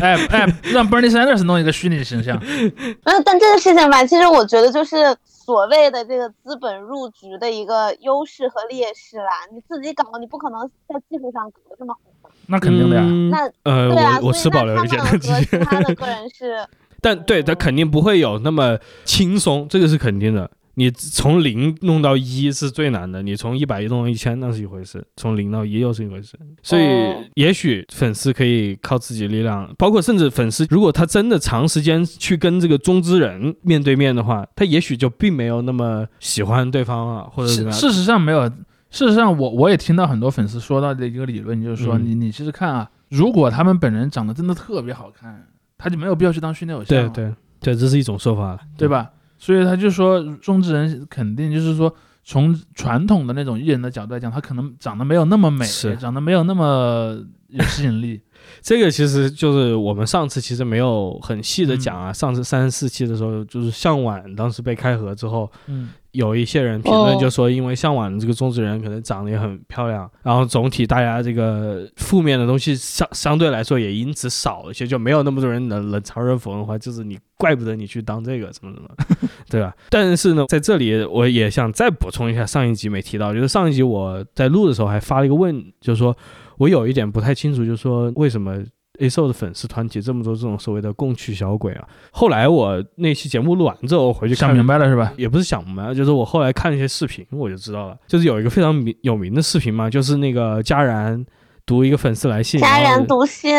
[0.00, 9.46] 哎哎，让 Bernie Sanders 弄一个虚拟形象， 嗯，但这个事情吧，其实我觉得就是所谓的这个资本入局的一个优势和劣势啦。
[9.52, 12.00] 你自己搞，你不可能在技术上搞得这么好。
[12.46, 13.02] 那肯定的呀。
[13.04, 16.64] 嗯那呃，对啊，我我所以持保留那他们意见其他的个人是，
[17.00, 20.50] 但对他肯定不会有那么轻松，这个是肯定的。
[20.74, 26.38] 你从零弄到一是最难的，你从一百弄到一千那是一回事，从零到一又是一回事。
[26.62, 37.78] 所以哦也许粉丝可以靠自己力量，包括甚至粉丝如果他真的长时间去跟这个中之人面对面的话，他也许就并没有那么喜欢对方啊，或者怎么样。
[37.78, 38.48] 事事实上没有，
[38.90, 45.46] 事实上我我也听到很多粉丝说到的一个理论，就是说嗯你你其实看啊，如果他们本人长得真的特别好看，
[45.80, 48.86] 他就没有必要去当训练偶像了，对对对，这是一种说法了，对？
[48.86, 49.10] 吧？
[49.38, 51.92] 所以他就说中之人肯定就是说。
[52.22, 57.18] 从传统的那种艺人的角度来讲，他可能长得没有那么美是，长得没有那么
[57.48, 58.20] 有吸引力。
[58.60, 78.88] 这个其实就是我们上次其实没有很细的讲嗯啊，上次三十四期的时候，就是向晚当时被开盒之后，嗯，有一些人评论哦就说，因为向晚这个中之人可能长得也很漂亮，然后总体大家这个负面的东西相相对来说也因此少一些，就没有那么多人冷冷嘲热讽的话，就是你怪不得你去当这个什么什么，
[79.48, 79.74] 对吧？
[79.88, 86.16] 但是呢，在这里我也想再补充一下上一集没提到，就是上一集我在录的时候还发了一个问，就是说
[86.58, 88.64] 我有一点不太清楚，就是说为什么。
[89.00, 95.12] A 兽的粉丝团体这么多这种所谓的共取小鬼啊，后来我那期节目录完之后，我回去看想明白了是吧？
[95.16, 101.24] 也不是想明白，就是我后来看一些视频，我就知道了，就是有一个非常名有名的视频嘛，就是那个佳然
[101.66, 103.54] 读一个粉丝来信，戛然读信，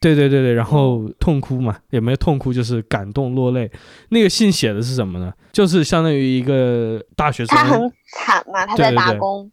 [0.00, 3.70] 对对对对，然后痛哭嘛，也没有痛哭，就是感动落泪。
[4.10, 5.32] 那个信写的是什么呢？
[5.52, 9.50] 就是相当于一个大学生他，很惨嘛，他在对对对打工。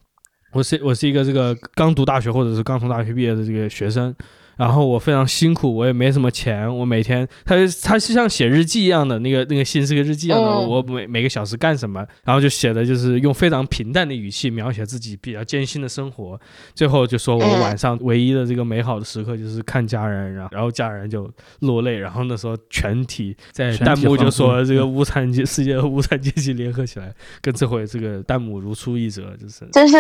[0.54, 4.16] 我是我是一个这个刚读大学或者是刚从大学毕业的这个学生，
[4.58, 16.40] 然后我非常辛苦，我也没什么钱，我每天他他是像写日记一样的，那个那个信是个日记一样的，嗯我每每个小时干什么，然后就写的就是用非常平淡的语气描写自己比较艰辛的生活，
[16.76, 21.30] 最后就说我嗯晚上唯一的这个美好的时刻就是看家人，然后然后家人就
[21.60, 29.64] 落泪，然后那时候全体在弹幕就说这个无产阶世界和无产阶级联合起来，跟这回这个弹幕如出一辙，就是。
[29.74, 29.98] 就是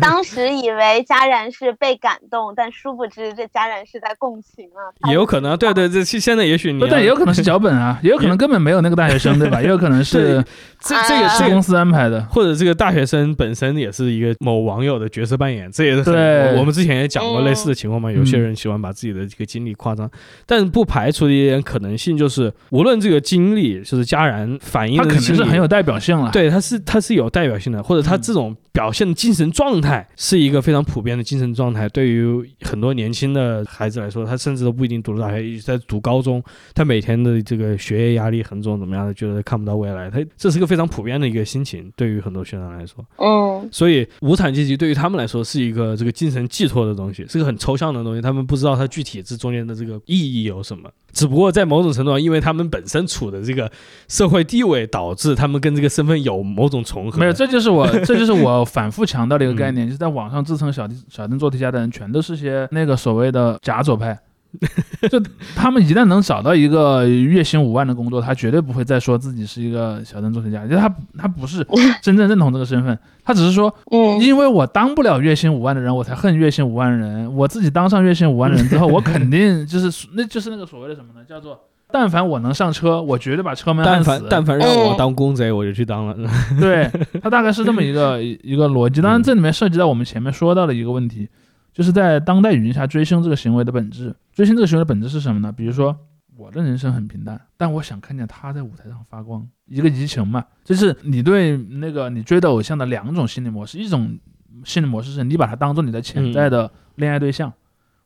[0.00, 4.88] 当时以为家人是被感动，但殊不知这家人是在共情啊。
[5.08, 9.60] 也有可能，对对，对现在也许你但也有可能是 脚本啊， 也有可能根本没有那个大学生，对吧？
[9.62, 10.44] 也有可能是
[10.80, 12.20] 这这个啊这个是公司安排的。
[12.30, 18.10] 或者这个大学生本身也是一个某网友的角色扮演，这也是对我我们之前也讲过嗯类似的情况嘛。
[18.10, 20.10] 有些人喜欢把自己的这个经历夸张，
[20.46, 31.88] 但不排除的一点可能性就是，无论这个经历就是家然反映他的经历肯定是很有代表性了。，对，他是他是有代表性的，或者他嗯这种表现的精神状态是一个非常普遍的精神状态。
[31.88, 32.26] 对于
[32.62, 36.42] 很多年轻的孩子来说，他甚至都不一定读了大学，一直在读高中，
[36.74, 43.02] 他每天的这个学业压力很重，怎么样的，觉得看不到未来，他这是个非常普遍的一个心情，对于很多学生来说。
[43.16, 50.90] 嗯，所以无产阶级对于他们来说是一个这个精神寄托的东西，是个很抽象的东西，他们不知道它具体这中间的这个意义有什么。
[51.12, 53.68] 只不过在某种程度上，因为他们本身处的这个
[54.06, 57.18] 社会地位，导致他们跟这个身份有某种重合。
[57.18, 64.18] 没有，这就是我 这就是我反复强调的一个概嗯念，就是在网上自称小弟小镇做题家的人，全都是些那个所谓的假左派。
[65.08, 65.22] 就
[65.54, 71.64] 他们一旦能找到一个月薪五万的工作，他绝对不会再说自己是一个小镇做题家，就他他不是
[72.02, 77.32] 真正认同这个身份，他只是说，嗯，因为我当不了月薪五万的人，我才恨月薪五万的人。
[77.32, 81.24] 我自己当上月薪五万的人之后， 我肯定就是那就是那个所谓的什么呢？
[81.28, 81.56] 叫做
[81.92, 84.10] 但凡我能上车，我绝对把车门但按死。
[84.10, 86.16] 凡但凡让我嗯当公贼，我就去当了。
[86.60, 86.90] 对，
[87.22, 89.00] 他大概是这么一个一一个逻辑。
[89.00, 91.28] 当然，嗯这里面涉及到我们前面说到的一个问题，
[91.72, 94.14] 就是在当代语境下追星这个行为的本质。
[94.32, 95.52] 追星这个行为的本质是什么呢？
[95.52, 95.96] 比如说，
[96.36, 104.18] 我的人生很平淡，但我想看见他在舞台上发光，一个移情嘛，就是你对那个你追的偶像的两种心理模式，一种
[104.64, 107.48] 心理模式是你把他当做你的潜在的恋爱对象，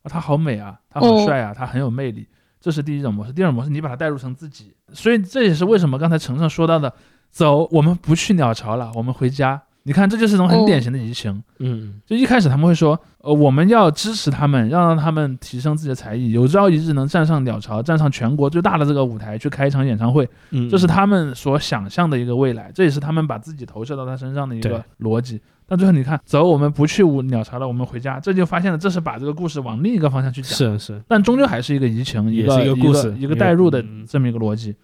[0.03, 2.27] 啊，他好美啊，他好帅啊，他很有魅力，
[2.61, 3.33] 这是第一种模式。
[3.33, 6.93] 第二种模式，你把他代入成自己，所以这也是为什么刚才程程说到的，
[7.31, 9.62] 走，我们不去鸟巢了，我们回家。
[9.87, 11.43] 你看，这就是一种很典型的移情。
[11.59, 20.26] 嗯，就一开始他们会说，呃，我们要支持他们，要让他们提升自己的才艺，有朝一日能站上鸟巢，站上全国最大的这个舞台去开一场演唱会。
[20.53, 25.39] 嗯，这是他们所想象的一个未来，这也是他们把自己投射到他身上的一个逻辑。
[25.66, 30.51] 但最后你看，走，我们不去舞鸟巢了，我们回家，这就发现了，这是把这个故事往另一个方向去讲。
[30.51, 34.74] 是是，但终究还是一个移情，也是一个故事，一个代入的这么一个逻辑。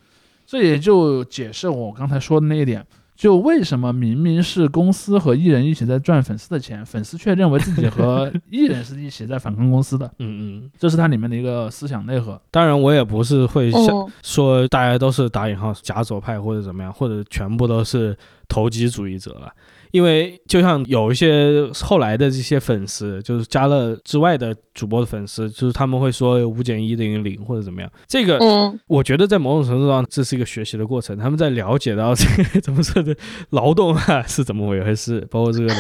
[0.44, 2.84] 这也就解释我刚才说的那一点。
[3.20, 10.06] 就为什么明明是公司和艺人一起在赚粉丝的钱， 粉丝却认为自己和 艺人是一起在反抗公司的？
[10.20, 12.40] 嗯嗯，这是它里面的一个思想内核。
[12.50, 18.16] 当然，我也不是会想说大家都是打引号假左派或者怎么样，或者全部都是
[18.48, 19.52] 投机主义者了。
[19.90, 27.90] 因为就像有一些后来的这些粉丝，就是加了之外的主播的粉丝，就是他们会说五减一等于零或者怎么样。
[28.06, 28.38] 这个，
[28.86, 31.18] 我觉得在某种程度上这是一个学习的过程。
[31.18, 33.16] 他们在了解到这个怎么说的
[33.50, 35.74] 劳动啊是怎么回事，包括这个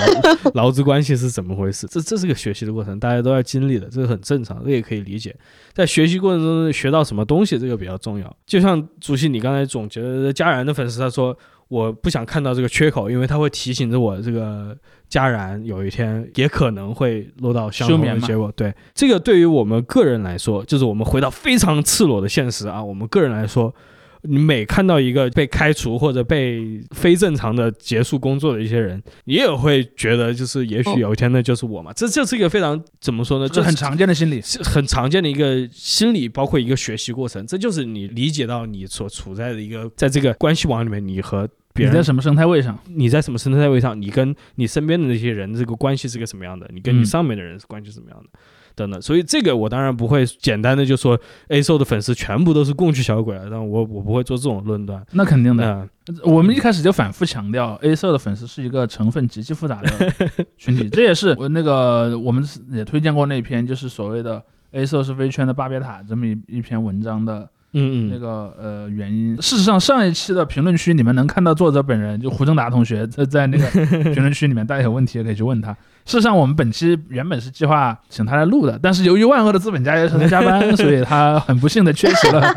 [0.52, 5.34] 劳 劳资关系是怎么回事，这这是个学习的过程，大家都要经历的，这是很正常，这也可以理解。
[5.72, 8.36] 在学习过程中学到什么东西，这个比较重要。
[8.44, 11.36] 就像主席你刚才总结的，佳然的粉丝他说。
[11.70, 14.76] 我不想看到这个缺口，因为它会提醒着我，这个
[15.08, 18.52] 家然有一天也可能会落到相同的结果。
[18.54, 23.74] 对这个，对于我们个人来说，就是我们回到非常赤裸的现实啊，我们个人来说。
[24.22, 31.92] 你每看到一个被开除或者被非正常的结束工作的一些人，你也会觉得就是也许有一天那就是我嘛？
[31.92, 33.48] 这这是一个非常怎么说呢？
[33.48, 37.46] 这很常见的心理，是很常见的一个心理，包括一个学习过程。
[37.46, 42.78] 这就是你理解到你所处在的一个在这个关系网里面，你和别人在什么生态位上？
[42.88, 44.00] 你在什么生态位上？
[44.00, 46.68] 你跟你身边的那些人这个关系是个什么样的？
[46.74, 48.38] 你跟你上面的人是关系什么样的？
[48.80, 51.18] 等等，所以这个我当然不会简单的就说
[51.48, 55.04] A o 的粉丝全部都是共区小鬼了，但我我不会做这种论断。
[55.12, 55.88] 那肯定的，
[56.24, 60.12] 我们一开始就反复强调 A o 的粉丝是一个成分极其复杂的
[60.56, 67.48] 群体，这也是我那个我们也推荐过那篇，就是所谓的 A o 是 V 圈的巴别塔这么一一篇文章的。
[67.72, 73.66] 嗯嗯，那个呃原因，事实上上一期的评论区你们能看到作者本人，就胡正达同学在在那个
[74.12, 75.72] 评论区里面，大家有问题也可以去问他。
[76.04, 82.52] 事实上我们本期原本是计划请他来录的，但是由于万恶的资本家也可能加班， 所以他很不幸的缺席了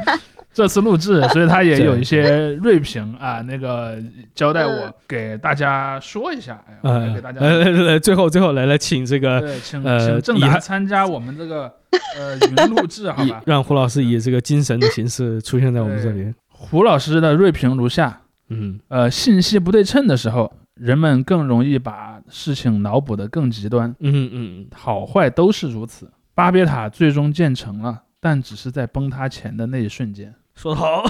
[0.53, 3.97] 这次录制，所以他也有一些锐评啊，那个
[4.35, 11.71] 交代我给大家说一下，哎，给大家来来来，最后最后来来请这个请请正达参加我们这个。
[12.17, 16.33] 呃，云录制 好吧，让胡老师以这个精神的形式出现在我们这里。
[16.47, 23.95] 胡老师的锐评如下：嗯，呃，信息不对称的时候，人们更容易把事情脑补得更极端。
[23.99, 26.11] 嗯嗯，好坏都是如此。
[26.33, 30.33] 巴别塔最终建成了，但只是在崩塌前的那一瞬间。
[30.55, 31.03] 说得好，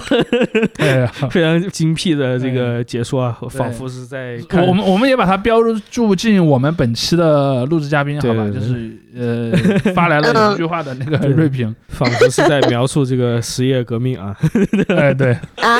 [0.75, 5.59] 对，非常精辟的这个解说啊，仿佛是在我们我们也把它标
[5.91, 9.51] 注进我们本期的录制嘉宾，好吧，就是呃
[9.93, 14.35] 发来了两句话的那个锐评，仿佛是在描述这个实业革命啊，
[14.89, 15.33] 哎对。
[15.55, 15.79] 啊。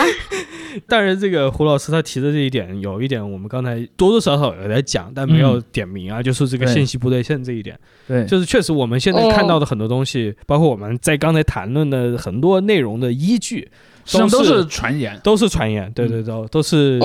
[0.87, 7.77] 但是这个胡老师他提的这一点，有一点我们刚才多多少少有在讲，但没有点名啊，就是这个信息不对称这一点。
[8.07, 13.69] 对，就是确实我们现在看到的很多东西，包括我们在刚才谈论的很多内容的依据，
[14.11, 15.91] 都都是传言，都是传言。
[15.93, 16.99] 对对对，都是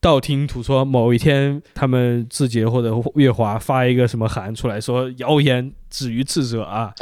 [0.00, 0.84] 道听途说。
[0.84, 5.72] 某一天，他们字节或者月华发一个什么函出来说谣言。
[5.90, 6.92] 止于智者啊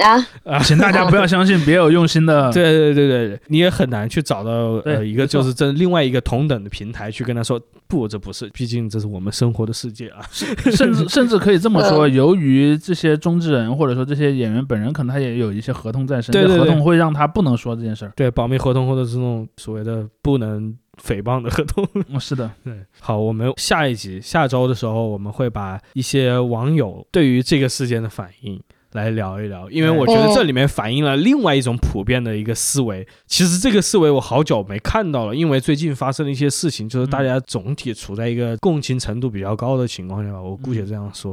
[0.45, 0.59] 啊！
[0.61, 2.51] 请大家不要相信别有用心的。
[2.53, 4.51] 对对对对，你也很难去找到
[4.85, 10.21] 呃一个就是这另外一个同等的平台去跟他说不，这不是，毕竟这是我们生活的世界啊。
[10.33, 18.13] 甚至 甚至可以这么说，由于这些中之人或者说这些演员本人可能他也有一些合同在身，对合同会让他不能说这件事儿。
[18.17, 20.75] 对，保密合同或者是那种所谓的不能。
[21.01, 21.87] 诽谤的合同，
[22.19, 22.75] 是的，对。
[22.99, 28.61] 好，我们下一集下周的时候，我们会把一些网友对于这个事件的反应。
[28.93, 33.07] 来聊一聊，因为我觉得这里面反映了另外一种普遍的一个思维。
[33.27, 41.33] 其实这个思维我好久没看到了，因为最近发生了一些事情，就是大家总体处在一个共情程度比较高的情况下，我姑且这样说，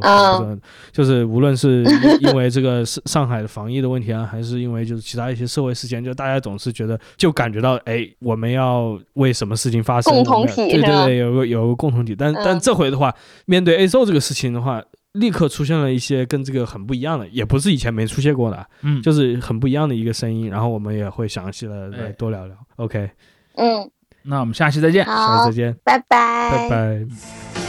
[0.92, 1.84] 就是无论是
[2.20, 10.14] 因为这个上上海的防疫的问题啊，还是因为就是其他一些社会事件，就大家总是觉得就感觉到，哎，我们要为什么事情发生？
[10.14, 12.14] 共同体，对对对，有个有个共同体。
[12.14, 14.84] 但但这回的话，面对 A O 这个事情的话。
[15.16, 20.50] 立刻出现了一些跟这个很不一样的，也不是以前没出现过的，嗯，就是很不一样的一个声音。
[20.50, 22.56] 然后我们也会详细的来哎多聊聊。
[22.76, 23.10] OK，
[23.56, 23.90] 嗯，
[24.24, 25.04] 那我们下期再见。
[25.06, 27.65] 下期再，见，拜拜，拜拜。